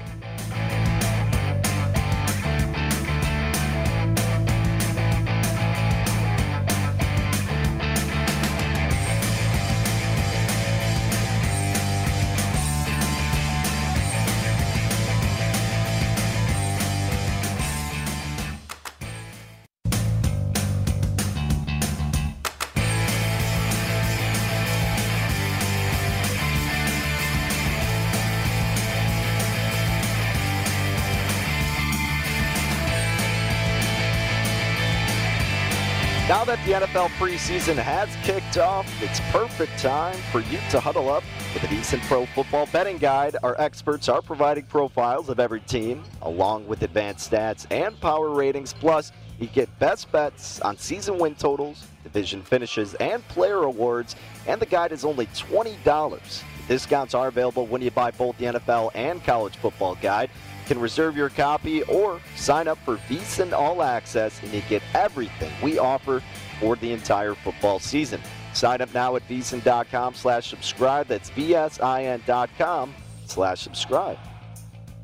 [37.04, 41.68] NFL preseason has kicked off, it's perfect time for you to huddle up with a
[41.68, 43.36] decent pro football betting guide.
[43.42, 48.72] Our experts are providing profiles of every team, along with advanced stats and power ratings.
[48.72, 54.16] Plus, you get best bets on season win totals, division finishes, and player awards.
[54.46, 56.42] And the guide is only $20.
[56.68, 60.30] Discounts are available when you buy both the NFL and college football guide
[60.66, 65.52] can reserve your copy or sign up for VSiN All Access and you get everything
[65.62, 66.22] we offer
[66.60, 68.20] for the entire football season.
[68.52, 71.08] Sign up now at VSiN.com slash subscribe.
[71.08, 72.94] That's VSIN.com
[73.26, 74.18] slash subscribe.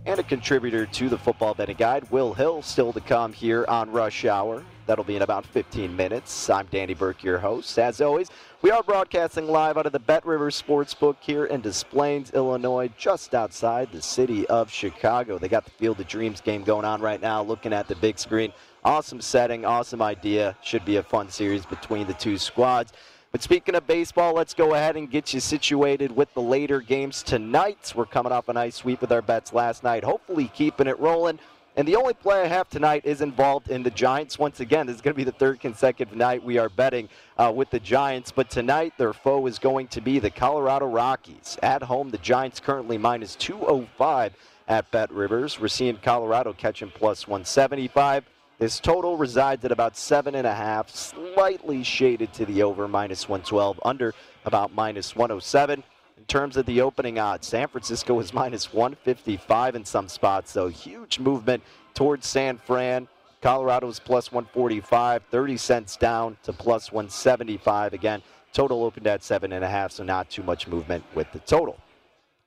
[0.06, 3.90] And a contributor to the Football Betting Guide, Will Hill, still to come here on
[3.90, 4.64] Rush Hour.
[4.86, 6.48] That'll be in about 15 minutes.
[6.48, 7.78] I'm Danny Burke, your host.
[7.78, 8.28] As always,
[8.62, 12.90] we are broadcasting live out of the Bet River Sportsbook here in Des Plaines, Illinois,
[12.96, 15.38] just outside the city of Chicago.
[15.38, 18.18] They got the Field of Dreams game going on right now, looking at the big
[18.18, 18.52] screen.
[18.82, 20.56] Awesome setting, awesome idea.
[20.62, 22.94] Should be a fun series between the two squads.
[23.30, 27.22] But speaking of baseball, let's go ahead and get you situated with the later games
[27.22, 27.92] tonight.
[27.94, 31.38] We're coming off a nice sweep with our bets last night, hopefully keeping it rolling.
[31.76, 34.38] And the only play I have tonight is involved in the Giants.
[34.38, 37.52] Once again, this is going to be the third consecutive night we are betting uh,
[37.54, 38.32] with the Giants.
[38.32, 41.58] But tonight, their foe is going to be the Colorado Rockies.
[41.62, 44.34] At home, the Giants currently minus 205
[44.68, 45.60] at Bet Rivers.
[45.60, 48.24] We're seeing Colorado catching plus 175.
[48.60, 53.26] His total resides at about seven and a half, slightly shaded to the over, minus
[53.26, 54.12] 112, under
[54.44, 55.82] about minus 107.
[56.18, 60.68] In terms of the opening odds, San Francisco is minus 155 in some spots, so
[60.68, 61.62] huge movement
[61.94, 63.08] towards San Fran.
[63.40, 67.94] Colorado is plus 145, 30 cents down to plus 175.
[67.94, 68.20] Again,
[68.52, 71.78] total opened at seven and a half, so not too much movement with the total.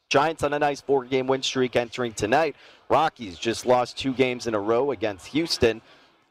[0.09, 2.55] Giants on a nice four game win streak entering tonight.
[2.88, 5.82] Rockies just lost two games in a row against Houston.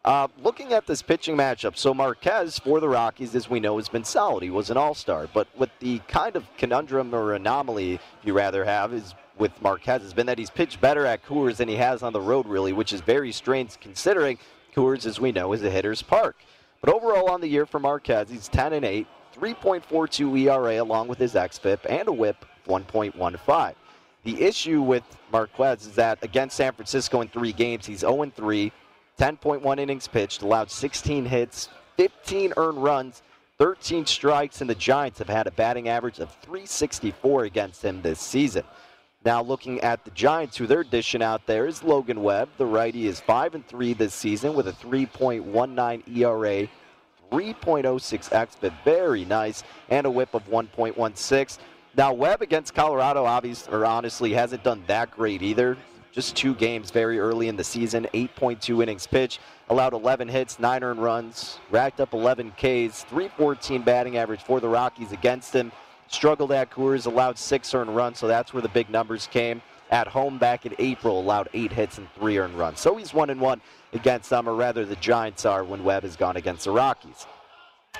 [0.05, 3.88] Uh, looking at this pitching matchup, so Marquez for the Rockies, as we know, has
[3.88, 4.42] been solid.
[4.42, 5.28] He was an all star.
[5.32, 10.12] But with the kind of conundrum or anomaly you rather have is with Marquez has
[10.12, 12.92] been that he's pitched better at Coors than he has on the road, really, which
[12.92, 14.38] is very strange considering
[14.74, 16.36] Coors, as we know, is a hitter's park.
[16.80, 19.07] But overall on the year for Marquez, he's 10 and 8,
[19.40, 23.74] 3.42 ERA along with his xFIP, and a WHIP 1.15.
[24.24, 28.72] The issue with Marquez is that against San Francisco in three games, he's 0 3
[29.22, 33.22] 10.1 innings pitched, allowed 16 hits, 15 earned runs,
[33.58, 38.18] 13 strikes, and the Giants have had a batting average of 364 against him this
[38.18, 38.64] season.
[39.24, 42.48] Now looking at the Giants, who they're dishing out there is Logan Webb.
[42.58, 46.68] The righty is 5 and 3 this season with a 3.19 ERA,
[47.30, 51.58] 3.06 xFIP, very nice, and a WHIP of 1.16.
[51.96, 55.78] Now Webb against Colorado, obviously, or honestly, hasn't done that great either
[56.12, 59.40] just two games very early in the season, 8.2 innings pitched,
[59.70, 64.68] allowed 11 hits, 9 earned runs, racked up 11 Ks, 314 batting average for the
[64.68, 65.72] Rockies against him.
[66.08, 69.62] Struggled at Coors, allowed 6 earned runs, so that's where the big numbers came.
[69.90, 72.80] At home back in April, allowed 8 hits and 3 earned runs.
[72.80, 73.60] So he's 1 and 1
[73.94, 77.26] against them, or rather the Giants are when Webb has gone against the Rockies.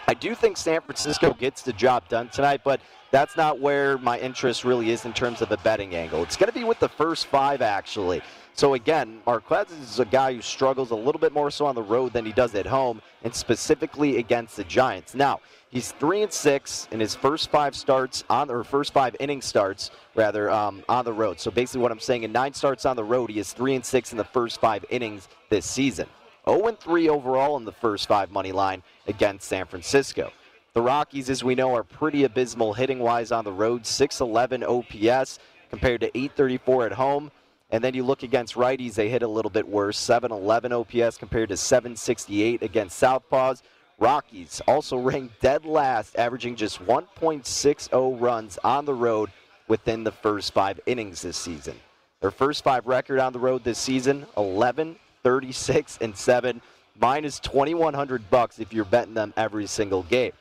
[0.09, 2.81] I do think San Francisco gets the job done tonight, but
[3.13, 6.23] that's not where my interest really is in terms of a betting angle.
[6.23, 8.21] It's going to be with the first five, actually.
[8.55, 11.83] So again, Marquez is a guy who struggles a little bit more so on the
[11.83, 15.15] road than he does at home, and specifically against the Giants.
[15.15, 15.41] Now,
[15.71, 19.91] he's three and six in his first five starts on or first five inning starts
[20.15, 21.39] rather um, on the road.
[21.41, 23.85] So basically, what I'm saying in nine starts on the road, he is three and
[23.85, 26.07] six in the first five innings this season.
[26.49, 30.33] 0 3 overall in the first five money line against San Francisco.
[30.75, 35.39] The Rockies, as we know, are pretty abysmal hitting wise on the road 611 OPS
[35.71, 37.31] compared to 834 at home.
[37.71, 41.49] And then you look against righties, they hit a little bit worse 711 OPS compared
[41.49, 43.63] to 768 against Southpaws.
[43.99, 49.31] Rockies also ranked dead last, averaging just 1.60 runs on the road
[49.69, 51.77] within the first five innings this season.
[52.21, 56.61] Their first five record on the road this season 11, 36 and 7
[57.01, 60.33] minus 2100 bucks if you're betting them every single game.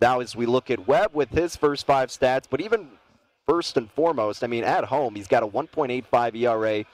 [0.00, 2.88] Now as we look at Webb with his first 5 stats, but even
[3.46, 6.84] first and foremost, I mean at home he's got a 1.85 ERA,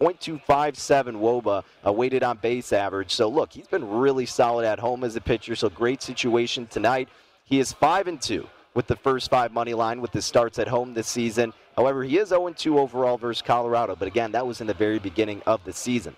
[0.00, 3.12] 0.257 WOBA, a weighted on base average.
[3.12, 7.08] So look, he's been really solid at home as a pitcher, so great situation tonight.
[7.44, 10.68] He is 5 and 2 with the first five money line with his starts at
[10.68, 11.52] home this season.
[11.76, 14.98] However, he is 0 2 overall versus Colorado, but again, that was in the very
[14.98, 16.14] beginning of the season.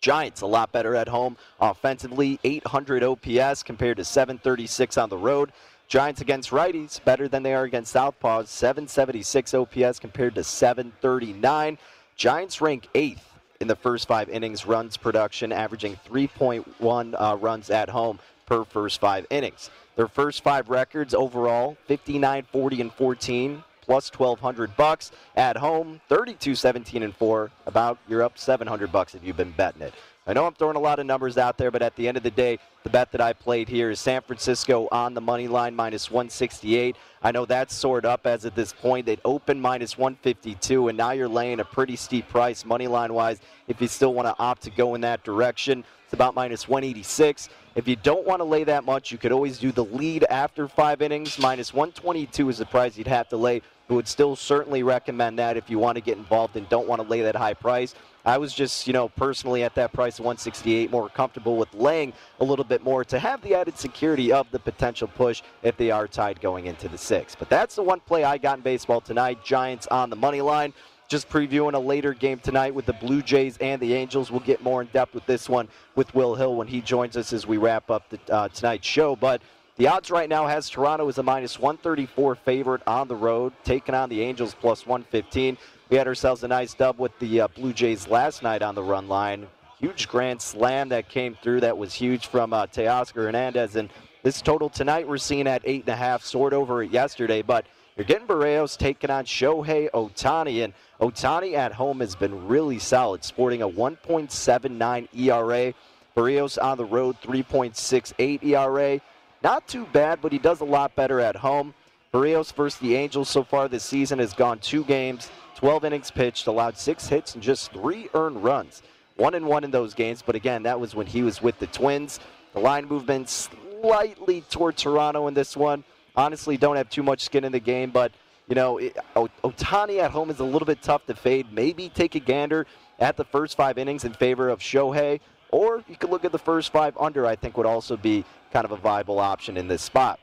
[0.00, 5.52] Giants a lot better at home offensively, 800 OPS compared to 736 on the road.
[5.88, 11.78] Giants against righties better than they are against southpaws, 776 OPS compared to 739.
[12.16, 17.88] Giants rank eighth in the first five innings runs production, averaging 3.1 uh, runs at
[17.88, 19.70] home per first five innings.
[19.96, 25.12] Their first five records overall 59, 40, and 14 plus 1200 bucks.
[25.36, 29.82] At home 32 17 and 4 about you're up 700 bucks if you've been betting
[29.82, 29.94] it.
[30.28, 32.24] I know i'm throwing a lot of numbers out there but at the end of
[32.24, 35.76] the day the bet that i played here is san francisco on the money line
[35.76, 39.08] minus 168 i know that's soared up as at this point.
[39.08, 43.38] It open minus 152 and now you're laying a pretty steep price money line wise
[43.68, 45.84] if you still want to opt to go in that direction.
[46.04, 49.58] It's about minus 186 if you don't want to lay that much, you could always
[49.58, 51.38] do the lead after five innings.
[51.38, 53.60] Minus 122 is the price you'd have to lay
[53.94, 57.08] would still certainly recommend that if you want to get involved and don't want to
[57.08, 57.94] lay that high price.
[58.24, 62.12] I was just, you know, personally at that price of 168 more comfortable with laying
[62.40, 65.92] a little bit more to have the added security of the potential push if they
[65.92, 67.36] are tied going into the six.
[67.36, 69.44] But that's the one play I got in baseball tonight.
[69.44, 70.72] Giants on the money line.
[71.08, 74.32] Just previewing a later game tonight with the Blue Jays and the Angels.
[74.32, 77.32] We'll get more in depth with this one with Will Hill when he joins us
[77.32, 79.14] as we wrap up the, uh, tonight's show.
[79.14, 79.40] But
[79.76, 83.94] the odds right now has Toronto as a minus 134 favorite on the road, taking
[83.94, 85.58] on the Angels plus 115.
[85.90, 88.82] We had ourselves a nice dub with the uh, Blue Jays last night on the
[88.82, 89.46] run line.
[89.78, 93.76] huge grand slam that came through that was huge from uh, Teoscar Hernandez.
[93.76, 93.90] And
[94.22, 97.42] this total tonight we're seeing at 8.5, soared over it yesterday.
[97.42, 97.66] But
[97.96, 100.64] you're getting Berrios taking on Shohei Ohtani.
[100.64, 105.74] And Ohtani at home has been really solid, sporting a 1.79 ERA.
[106.16, 109.00] Berrios on the road, 3.68 ERA.
[109.42, 111.74] Not too bad, but he does a lot better at home.
[112.12, 116.46] Berrios versus the Angels so far this season has gone two games, 12 innings pitched,
[116.46, 118.82] allowed six hits and just three earned runs.
[119.16, 121.66] One and one in those games, but again, that was when he was with the
[121.66, 122.20] Twins.
[122.52, 125.84] The line movement slightly toward Toronto in this one.
[126.14, 128.12] Honestly, don't have too much skin in the game, but
[128.48, 128.78] you know,
[129.16, 131.52] Ohtani at home is a little bit tough to fade.
[131.52, 132.66] Maybe take a gander
[132.98, 135.20] at the first five innings in favor of Shohei,
[135.50, 137.26] or you could look at the first five under.
[137.26, 138.24] I think would also be
[138.56, 140.18] kind of a viable option in this spot.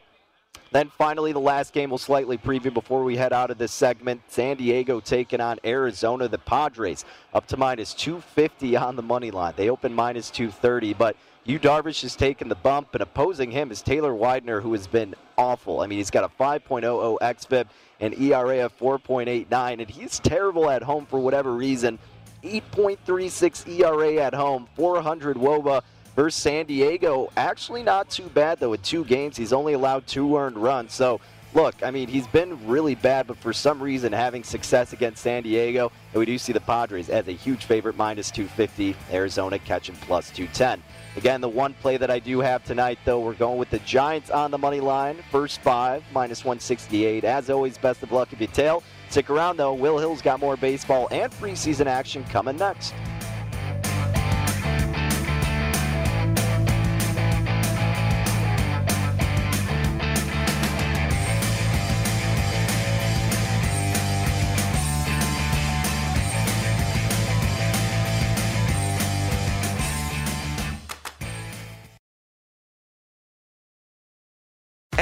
[0.71, 4.21] Then finally, the last game we'll slightly preview before we head out of this segment.
[4.27, 6.27] San Diego taking on Arizona.
[6.27, 7.05] The Padres
[7.35, 9.53] up to minus 250 on the money line.
[9.55, 13.83] They open minus 230, but Yu Darvish is taking the bump, and opposing him is
[13.83, 15.81] Taylor Widener, who has been awful.
[15.81, 17.67] I mean, he's got a 5.00 xFIP
[17.99, 21.99] and ERA of 4.89, and he's terrible at home for whatever reason.
[22.43, 25.83] 8.36 ERA at home, 400 WOBA
[26.15, 27.31] versus San Diego.
[27.37, 28.69] Actually, not too bad, though.
[28.69, 30.93] With two games, he's only allowed two earned runs.
[30.93, 31.19] So,
[31.53, 35.43] look, I mean, he's been really bad, but for some reason, having success against San
[35.43, 38.95] Diego, and we do see the Padres as a huge favorite, minus 250.
[39.11, 40.81] Arizona catching plus 210.
[41.15, 44.31] Again, the one play that I do have tonight, though, we're going with the Giants
[44.31, 45.17] on the money line.
[45.31, 47.23] First five, minus 168.
[47.23, 48.81] As always, best of luck if you tail.
[49.09, 49.75] Stick around, though.
[49.75, 52.95] Will Hill's got more baseball and preseason action coming next.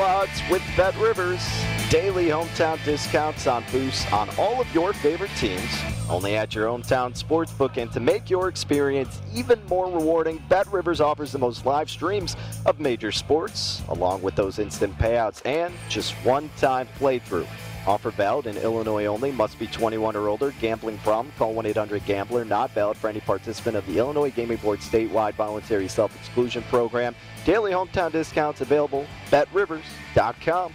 [0.00, 1.46] Odds with Bet Rivers.
[1.90, 5.68] Daily hometown discounts on boosts on all of your favorite teams.
[6.08, 7.76] Only at your hometown sportsbook.
[7.76, 12.36] And to make your experience even more rewarding, Bet Rivers offers the most live streams
[12.64, 17.46] of major sports, along with those instant payouts and just one time playthrough.
[17.86, 19.32] Offer valid in Illinois only.
[19.32, 20.54] Must be 21 or older.
[20.60, 21.32] Gambling problem?
[21.36, 22.44] Call 1-800-GAMBLER.
[22.44, 27.14] Not valid for any participant of the Illinois Gaming Board statewide voluntary self-exclusion program.
[27.44, 29.06] Daily hometown discounts available.
[29.30, 30.72] BetRivers.com.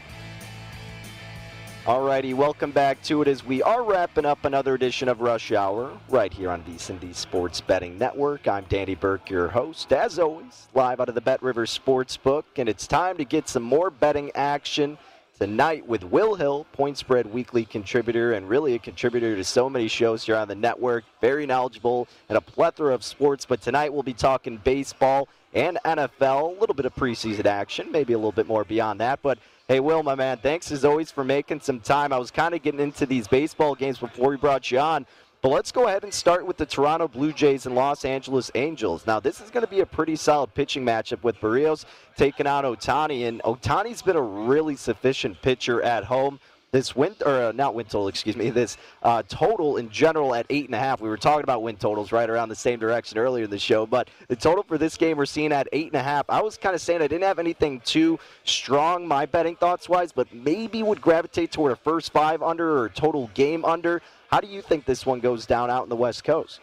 [1.86, 5.98] Alrighty, welcome back to it as we are wrapping up another edition of Rush Hour
[6.10, 8.46] right here on VSiN Sports Betting Network.
[8.46, 12.68] I'm Danny Burke, your host, as always, live out of the Bet Rivers Sportsbook, and
[12.68, 14.98] it's time to get some more betting action
[15.38, 19.88] tonight with Will Hill, Point Spread Weekly contributor, and really a contributor to so many
[19.88, 21.04] shows here on the network.
[21.22, 26.58] Very knowledgeable and a plethora of sports, but tonight we'll be talking baseball and NFL,
[26.58, 29.82] a little bit of preseason action, maybe a little bit more beyond that, but Hey,
[29.82, 32.14] Will, my man, thanks as always for making some time.
[32.14, 35.06] I was kind of getting into these baseball games before we brought you on,
[35.48, 39.08] but let's go ahead and start with the Toronto Blue Jays and Los Angeles Angels.
[39.08, 41.86] Now, this is going to be a pretty solid pitching matchup with Berrios
[42.18, 46.42] taking on Ohtani, and Ohtani's been a really sufficient pitcher at home
[46.72, 50.46] this win or uh, not win total, excuse me, this uh, total in general at
[50.50, 51.00] eight and a half.
[51.00, 53.86] We were talking about win totals right around the same direction earlier in the show,
[53.86, 56.26] but the total for this game we're seeing at eight and a half.
[56.28, 60.12] I was kind of saying I didn't have anything too strong, my betting thoughts wise,
[60.12, 64.02] but maybe would gravitate toward a first five under or total game under.
[64.30, 66.62] How do you think this one goes down out in the West Coast?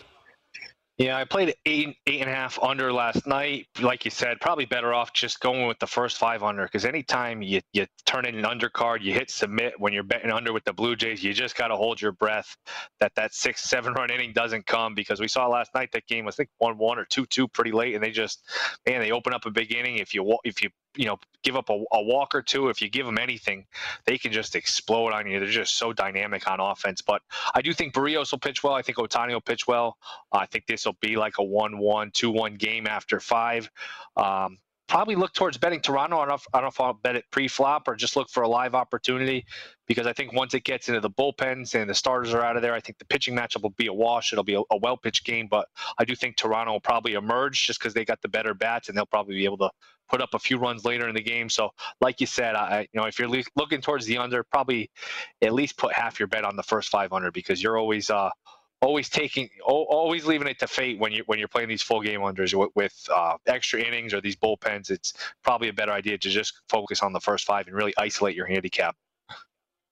[0.97, 3.67] Yeah, I played eight eight and a half under last night.
[3.81, 7.43] Like you said, probably better off just going with the first five under because anytime
[7.43, 10.73] you you turn in an undercard, you hit submit when you're betting under with the
[10.73, 12.57] Blue Jays, you just got to hold your breath
[13.01, 16.27] that that six seven run inning doesn't come because we saw last night that game
[16.27, 18.45] was I think one one or two two pretty late, and they just
[18.87, 21.69] man they open up a big inning if you if you you know give up
[21.71, 23.67] a, a, walk or two if you give them anything
[24.07, 25.39] they can just explode on you.
[25.39, 27.03] They're just so dynamic on offense.
[27.03, 27.23] But
[27.55, 28.75] i do think Berrios will pitch well.
[28.75, 29.99] I think ohtani will pitch well.
[30.33, 33.71] I think this will be like a 1-1 2-1 game after five.
[34.17, 36.17] Um, probably look towards betting Toronto.
[36.17, 38.29] I don't, know if, I don't know if I'll bet it pre-flop or just look
[38.31, 39.45] for a live opportunity
[39.87, 42.63] because I think once it gets into the bullpens and the starters are out of
[42.63, 44.33] there, I think the pitching matchup will be a wash.
[44.33, 45.69] It'll be a, a well-pitched game, but
[45.99, 48.97] I do think Toronto will probably emerge just because they got the better bats and
[48.97, 49.71] they'll probably be able to
[50.09, 51.49] put up a few runs later in the game.
[51.49, 51.71] So,
[52.01, 54.91] like you said, I you know if you're looking towards the under, probably
[55.43, 58.31] at least put half your bet on the first 500 because you're always uh,
[58.85, 62.21] always taking always leaving it to fate when you when you're playing these full game
[62.21, 64.91] unders with, with uh, extra innings or these bullpens.
[64.91, 68.37] It's probably a better idea to just focus on the first five and really isolate
[68.37, 68.97] your handicap.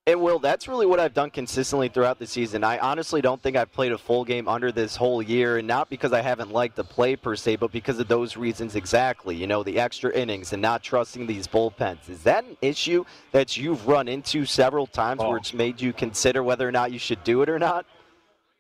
[0.05, 2.65] And Will, that's really what I've done consistently throughout the season.
[2.65, 5.89] I honestly don't think I've played a full game under this whole year, and not
[5.89, 9.37] because I haven't liked the play per se, but because of those reasons exactly.
[9.37, 12.11] You know, the extra innings and not trusting these bullpens.
[12.11, 15.29] Is that an issue that you've run into several times oh.
[15.29, 17.87] where it's made you consider whether or not you should do it or not?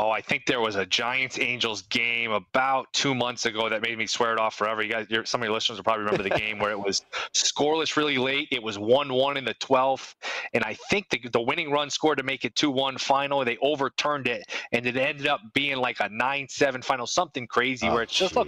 [0.00, 3.98] Oh, I think there was a Giants Angels game about two months ago that made
[3.98, 4.80] me swear it off forever.
[4.80, 7.02] You guys, some of your listeners will probably remember the game where it was
[7.34, 8.46] scoreless really late.
[8.52, 10.14] It was 1 1 in the 12th.
[10.54, 13.44] And I think the, the winning run scored to make it 2 1 final.
[13.44, 17.88] They overturned it, and it ended up being like a 9 7 final, something crazy
[17.88, 18.46] oh, where it's just, look,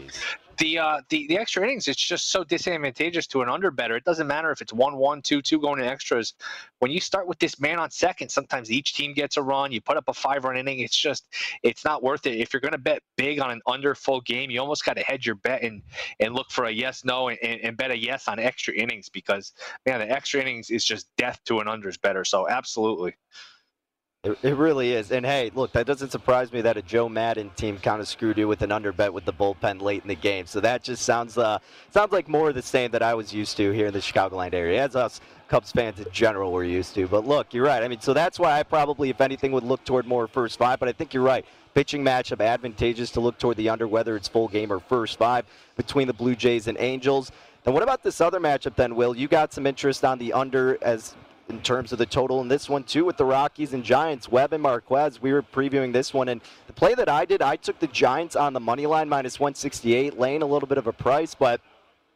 [0.60, 3.96] the uh, the the extra innings, it's just so disadvantageous to an under better.
[3.96, 6.34] It doesn't matter if it's one one two two going in extras.
[6.78, 9.72] When you start with this man on second, sometimes each team gets a run.
[9.72, 10.80] You put up a five run inning.
[10.80, 11.24] It's just
[11.62, 12.38] it's not worth it.
[12.38, 15.02] If you're going to bet big on an under full game, you almost got to
[15.02, 15.82] hedge your bet and
[16.18, 19.52] and look for a yes no and, and bet a yes on extra innings because
[19.86, 22.24] man, the extra innings is just death to an unders better.
[22.24, 23.14] So absolutely.
[24.22, 25.12] It, it really is.
[25.12, 28.36] And hey, look, that doesn't surprise me that a Joe Maddon team kind of screwed
[28.36, 30.44] you with an underbet with the bullpen late in the game.
[30.44, 31.58] So that just sounds uh,
[31.90, 34.52] sounds like more of the same that I was used to here in the Chicagoland
[34.52, 37.08] area, as us Cubs fans in general were used to.
[37.08, 37.82] But look, you're right.
[37.82, 40.78] I mean, so that's why I probably, if anything, would look toward more first five.
[40.80, 41.46] But I think you're right.
[41.72, 45.46] Pitching matchup advantageous to look toward the under, whether it's full game or first five
[45.78, 47.32] between the Blue Jays and Angels.
[47.64, 49.16] And what about this other matchup then, Will?
[49.16, 51.14] You got some interest on the under as
[51.50, 54.28] in terms of the total in this one too with the Rockies and Giants.
[54.28, 57.56] Webb and Marquez, we were previewing this one, and the play that I did, I
[57.56, 60.92] took the Giants on the money line minus 168, laying a little bit of a
[60.92, 61.60] price, but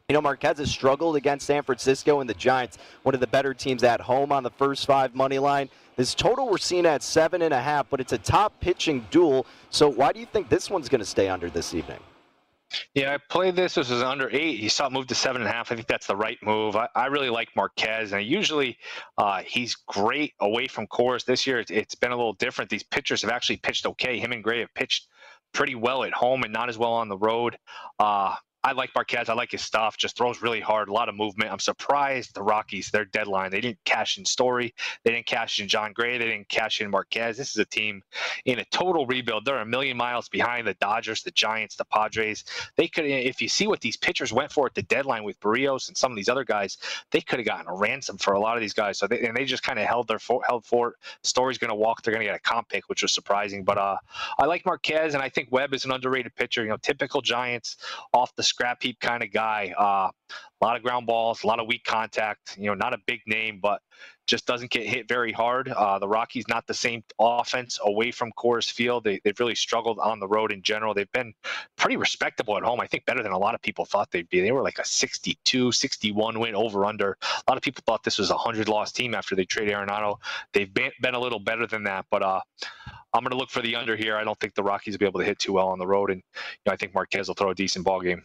[0.09, 3.55] You know, Marquez has struggled against San Francisco and the Giants, one of the better
[3.55, 5.71] teams at home on the first five money line.
[5.97, 9.47] This total we're seeing at seven and a half, but it's a top pitching duel.
[9.71, 12.01] So why do you think this one's going to stay under this evening?
[12.95, 13.75] Yeah, I played this.
[13.75, 14.59] This was under eight.
[14.59, 15.71] He saw it move to seven and a half.
[15.71, 16.77] I think that's the right move.
[16.77, 18.79] I, I really like Marquez, and usually
[19.19, 21.25] uh, he's great away from Coors.
[21.25, 22.71] This year, it, it's been a little different.
[22.71, 24.19] These pitchers have actually pitched okay.
[24.19, 25.09] Him and Gray have pitched
[25.53, 27.57] pretty well at home and not as well on the road.
[27.99, 29.29] Uh, I like Marquez.
[29.29, 29.99] I like his stuff.
[29.99, 31.53] Just throws really hard, a lot of movement.
[31.53, 34.75] I'm surprised the Rockies, their deadline, they didn't cash in Story.
[35.05, 36.17] They didn't cash in Jon Gray.
[36.17, 37.37] They didn't cash in Marquez.
[37.37, 38.03] This is a team
[38.47, 39.45] in a total rebuild.
[39.45, 42.45] They're a million miles behind the Dodgers, the Giants, the Padres.
[42.77, 45.89] They could, if you see what these pitchers went for at the deadline with Berrios
[45.89, 46.79] and some of these other guys,
[47.11, 48.99] they could have gotten a ransom for a lot of these guys.
[48.99, 50.97] So they, and they just kind of held their held fort.
[51.23, 52.03] Story's going to walk.
[52.03, 53.65] They're going to get a comp pick, which was surprising.
[53.65, 53.97] But uh,
[54.39, 56.63] I like Marquez, and I think Webb is an underrated pitcher.
[56.63, 57.77] You know, typical Giants
[58.13, 59.75] off the scrap heap kind of guy.
[59.77, 60.11] Uh,
[60.65, 62.57] a lot of ground balls, a lot of weak contact.
[62.57, 63.83] You know, not a big name, but
[64.27, 65.69] just doesn't get hit very hard.
[65.69, 69.05] Uh, the Rockies not the same offense away from Coors Field.
[69.05, 70.95] They, have really struggled on the road in general.
[70.95, 71.35] They've been
[71.77, 72.81] pretty respectable at home.
[72.81, 74.41] I think better than a lot of people thought they'd be.
[74.41, 77.19] They were like a 62, 61 win over under.
[77.21, 80.17] A lot of people thought this was a 100 loss team after they traded Arenado.
[80.55, 82.41] They've been, been a little better than that, but uh,
[83.13, 84.17] I'm going to look for the under here.
[84.17, 86.11] I don't think the Rockies will be able to hit too well on the road,
[86.11, 88.23] and you know, I think Marquez will throw a decent ball game.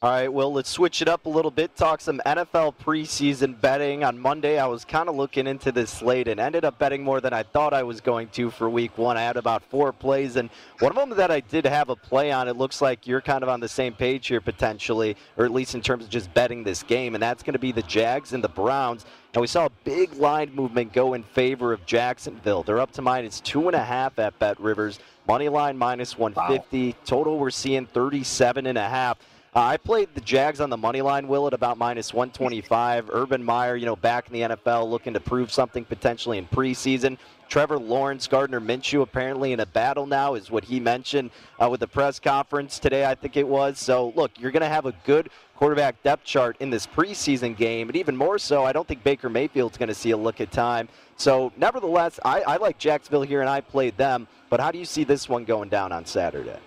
[0.00, 1.74] All right, well, let's switch it up a little bit.
[1.74, 4.04] Talk some NFL preseason betting.
[4.04, 7.20] On Monday, I was kind of looking into this slate and ended up betting more
[7.20, 9.16] than I thought I was going to for week one.
[9.16, 12.30] I had about four plays, and one of them that I did have a play
[12.30, 15.50] on, it looks like you're kind of on the same page here potentially, or at
[15.50, 18.32] least in terms of just betting this game, and that's going to be the Jags
[18.32, 19.04] and the Browns.
[19.34, 22.62] And we saw a big line movement go in favor of Jacksonville.
[22.62, 25.00] They're up to minus two and a half at Bet Rivers.
[25.26, 26.86] Money line minus 150.
[26.86, 26.96] Wow.
[27.04, 29.18] Total, we're seeing 37 and a half.
[29.56, 33.10] Uh, I played the Jags on the money line, Will, at about minus 125.
[33.12, 37.16] Urban Meyer, you know, back in the NFL looking to prove something potentially in preseason.
[37.48, 41.80] Trevor Lawrence, Gardner Minshew, apparently in a battle now, is what he mentioned uh, with
[41.80, 43.78] the press conference today, I think it was.
[43.78, 47.88] So, look, you're going to have a good quarterback depth chart in this preseason game.
[47.88, 50.52] And even more so, I don't think Baker Mayfield's going to see a look at
[50.52, 50.88] time.
[51.16, 54.28] So, nevertheless, I, I like Jacksonville here, and I played them.
[54.50, 56.58] But how do you see this one going down on Saturday?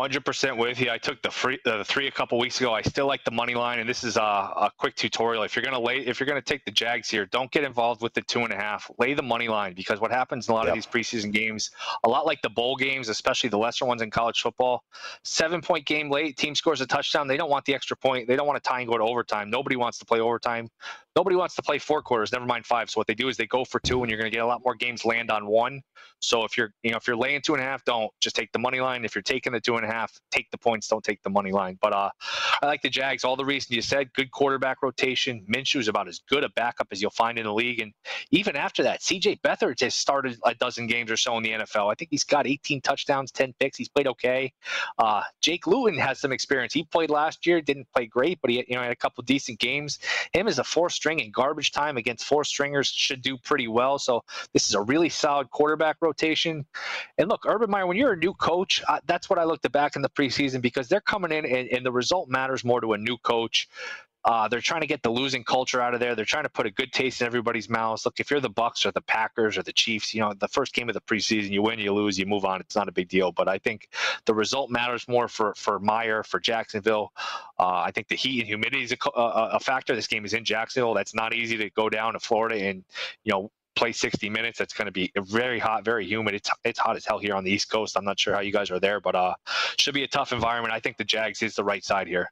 [0.00, 0.90] Hundred percent with you.
[0.90, 2.72] I took the free uh, the three a couple weeks ago.
[2.72, 5.42] I still like the money line, and this is a, a quick tutorial.
[5.42, 8.14] If you're gonna lay, if you're gonna take the Jags here, don't get involved with
[8.14, 8.90] the two and a half.
[8.98, 10.70] Lay the money line because what happens in a lot yep.
[10.70, 11.70] of these preseason games,
[12.04, 14.84] a lot like the bowl games, especially the lesser ones in college football,
[15.22, 17.28] seven point game late, team scores a touchdown.
[17.28, 18.26] They don't want the extra point.
[18.26, 19.50] They don't want to tie and go to overtime.
[19.50, 20.70] Nobody wants to play overtime.
[21.16, 22.32] Nobody wants to play four quarters.
[22.32, 22.90] Never mind five.
[22.90, 24.62] So what they do is they go for two, and you're gonna get a lot
[24.64, 25.82] more games land on one.
[26.20, 28.52] So if you're you know if you're laying two and a half, don't just take
[28.52, 29.04] the money line.
[29.04, 31.52] If you're taking the two and a half, take the points, don't take the money
[31.52, 31.78] line.
[31.80, 32.10] But uh,
[32.62, 33.24] I like the Jags.
[33.24, 34.12] All the reasons you said.
[34.14, 35.44] Good quarterback rotation.
[35.52, 37.80] Minshew is about as good a backup as you'll find in the league.
[37.80, 37.92] And
[38.30, 39.40] even after that, C.J.
[39.44, 41.90] Beathard has started a dozen games or so in the NFL.
[41.90, 43.78] I think he's got 18 touchdowns, 10 picks.
[43.78, 44.52] He's played okay.
[44.98, 46.72] Uh, Jake Luton has some experience.
[46.72, 49.58] He played last year, didn't play great, but he you know had a couple decent
[49.58, 49.98] games.
[50.32, 53.98] Him as a four string in garbage time against four stringers should do pretty well.
[53.98, 54.22] So
[54.52, 56.66] this is a really solid quarterback rotation.
[57.16, 59.96] And look, Urban Meyer, when you're a new coach, that's what I looked at back
[59.96, 62.98] in the preseason because they're coming in and, and the result matters more to a
[62.98, 63.66] new coach.
[64.24, 66.14] Uh, they're trying to get the losing culture out of there.
[66.14, 68.04] They're trying to put a good taste in everybody's mouths.
[68.04, 70.74] Look, if you're the Bucks or the Packers or the Chiefs, you know the first
[70.74, 72.60] game of the preseason, you win, you lose, you move on.
[72.60, 73.32] It's not a big deal.
[73.32, 73.88] But I think
[74.26, 77.12] the result matters more for for Meyer, for Jacksonville.
[77.58, 79.94] Uh, I think the heat and humidity is a, a, a factor.
[79.94, 80.94] This game is in Jacksonville.
[80.94, 82.84] That's not easy to go down to Florida and
[83.24, 84.58] you know play 60 minutes.
[84.58, 86.34] That's going to be very hot, very humid.
[86.34, 87.96] It's it's hot as hell here on the East Coast.
[87.96, 89.34] I'm not sure how you guys are there, but uh,
[89.78, 90.74] should be a tough environment.
[90.74, 92.30] I think the Jags is the right side here.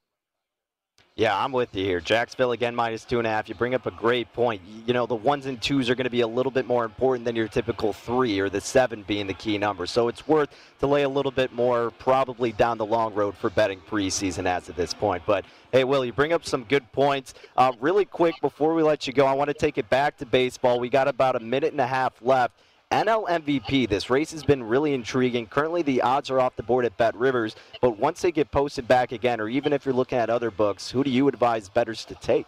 [1.19, 1.99] Yeah, I'm with you here.
[1.99, 3.49] Jacksonville again minus two and a half.
[3.49, 4.63] You bring up a great point.
[4.87, 7.25] You know, the ones and twos are going to be a little bit more important
[7.25, 9.85] than your typical three or the seven being the key number.
[9.87, 10.49] So it's worth
[10.79, 14.69] to lay a little bit more probably down the long road for betting preseason as
[14.69, 15.25] of this point.
[15.27, 17.35] But hey, Will, you bring up some good points.
[17.57, 20.25] Uh, really quick before we let you go, I want to take it back to
[20.25, 20.79] baseball.
[20.79, 22.55] We got about a minute and a half left.
[22.91, 23.87] NL MVP.
[23.87, 25.47] This race has been really intriguing.
[25.47, 28.89] Currently, the odds are off the board at Bet Rivers, but once they get posted
[28.89, 32.07] back again, or even if you're looking at other books, who do you advise betters
[32.07, 32.47] to take?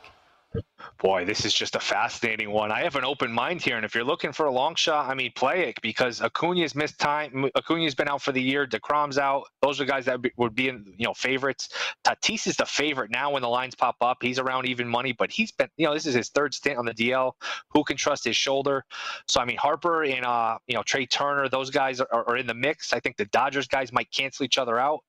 [0.99, 2.71] Boy, this is just a fascinating one.
[2.71, 5.15] I have an open mind here, and if you're looking for a long shot, I
[5.15, 7.49] mean, play it because Acuna's missed time.
[7.55, 8.67] Acuna's been out for the year.
[8.67, 9.45] Degrom's out.
[9.63, 11.71] Those are guys that would be in, you know, favorites.
[12.05, 14.19] Tatis is the favorite now when the lines pop up.
[14.23, 16.85] He's around even money, but he's been, you know, this is his third stint on
[16.85, 17.33] the DL.
[17.71, 18.85] Who can trust his shoulder?
[19.27, 22.47] So I mean, Harper and uh, you know, Trea Turner, those guys are, are in
[22.47, 22.93] the mix.
[22.93, 25.01] I think the Dodgers guys might cancel each other out.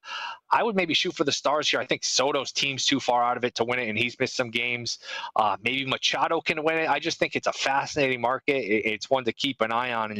[0.51, 1.79] I would maybe shoot for the Stars here.
[1.79, 4.35] I think Soto's team's too far out of it to win it, and he's missed
[4.35, 4.99] some games.
[5.35, 6.89] Uh, maybe Machado can win it.
[6.89, 8.57] I just think it's a fascinating market.
[8.57, 10.19] It's one to keep an eye on, and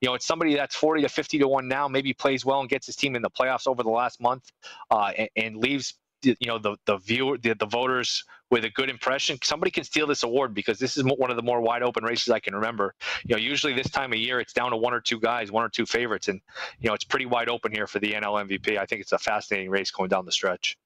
[0.00, 1.88] you know, it's somebody that's forty to fifty to one now.
[1.88, 4.50] Maybe plays well and gets his team in the playoffs over the last month,
[4.90, 8.88] uh, and, and leaves you know the the viewer the, the voters with a good
[8.88, 12.04] impression somebody can steal this award because this is one of the more wide open
[12.04, 14.94] races i can remember you know usually this time of year it's down to one
[14.94, 16.40] or two guys one or two favorites and
[16.80, 19.18] you know it's pretty wide open here for the nl mvp i think it's a
[19.18, 20.76] fascinating race going down the stretch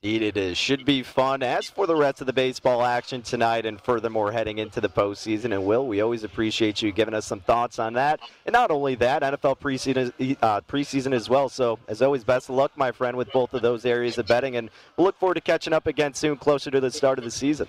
[0.00, 0.56] Indeed, it is.
[0.56, 1.42] Should be fun.
[1.42, 5.46] As for the rest of the baseball action tonight and furthermore heading into the postseason,
[5.46, 8.20] and Will, we always appreciate you giving us some thoughts on that.
[8.46, 11.48] And not only that, NFL preseason, uh, preseason as well.
[11.48, 14.54] So, as always, best of luck, my friend, with both of those areas of betting.
[14.54, 17.30] And we'll look forward to catching up again soon, closer to the start of the
[17.32, 17.66] season.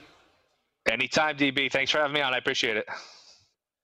[0.88, 1.72] Anytime, DB.
[1.72, 2.36] Thanks for having me on.
[2.36, 2.86] I appreciate it.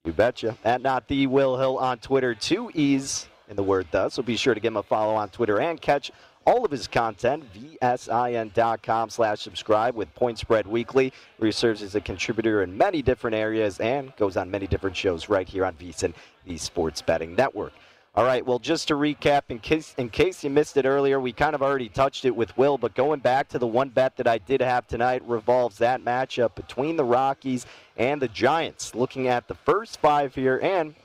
[0.03, 0.55] You betcha.
[0.63, 4.13] At not the Will Hill on Twitter, two E's in the word thus.
[4.13, 6.11] So be sure to give him a follow on Twitter and catch
[6.45, 11.95] all of his content, vsin.com slash subscribe with Point Spread Weekly, where he serves as
[11.95, 15.73] a contributor in many different areas and goes on many different shows right here on
[15.73, 16.13] VSIN,
[16.45, 17.73] the Sports Betting Network.
[18.13, 21.33] All right, well, just to recap, in case in case you missed it earlier, we
[21.33, 24.25] kind of already touched it with Will, but going back to the one bet that
[24.25, 27.65] I did have tonight revolves that matchup between the Rockies
[27.97, 28.95] and the Giants.
[28.95, 30.95] Looking at the first five here and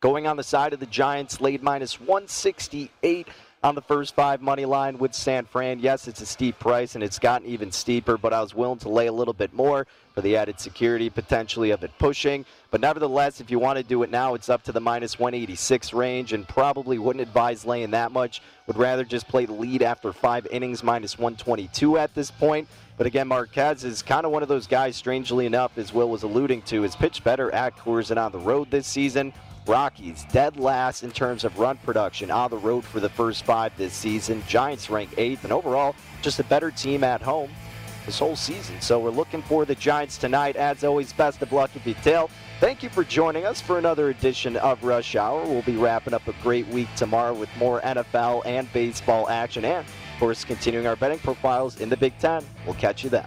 [0.00, 3.28] going on the side of the Giants, laid minus 168
[3.62, 5.78] on the first five money line with San Fran.
[5.78, 8.88] Yes, it's a steep price and it's gotten even steeper, but I was willing to
[8.88, 12.44] lay a little bit more for the added security potentially of it pushing.
[12.72, 15.92] But nevertheless, if you want to do it now, it's up to the minus 186
[15.92, 18.42] range and probably wouldn't advise laying that much.
[18.66, 22.68] Would rather just play the lead after five innings minus 122 at this point.
[22.98, 26.24] But again, Marquez is kind of one of those guys, strangely enough, as Will was
[26.24, 29.32] alluding to, has pitched better at Coors and on the road this season.
[29.66, 33.76] Rockies dead last in terms of run production on the road for the first five
[33.76, 34.42] this season.
[34.48, 37.50] Giants rank eighth, and overall, just a better team at home
[38.04, 38.80] this whole season.
[38.80, 40.56] So we're looking for the Giants tonight.
[40.56, 42.28] As always, best of luck if you tail.
[42.58, 45.44] Thank you for joining us for another edition of Rush Hour.
[45.44, 49.86] We'll be wrapping up a great week tomorrow with more NFL and baseball action, and
[49.86, 52.44] of course, continuing our betting profiles in the Big Ten.
[52.64, 53.26] We'll catch you then.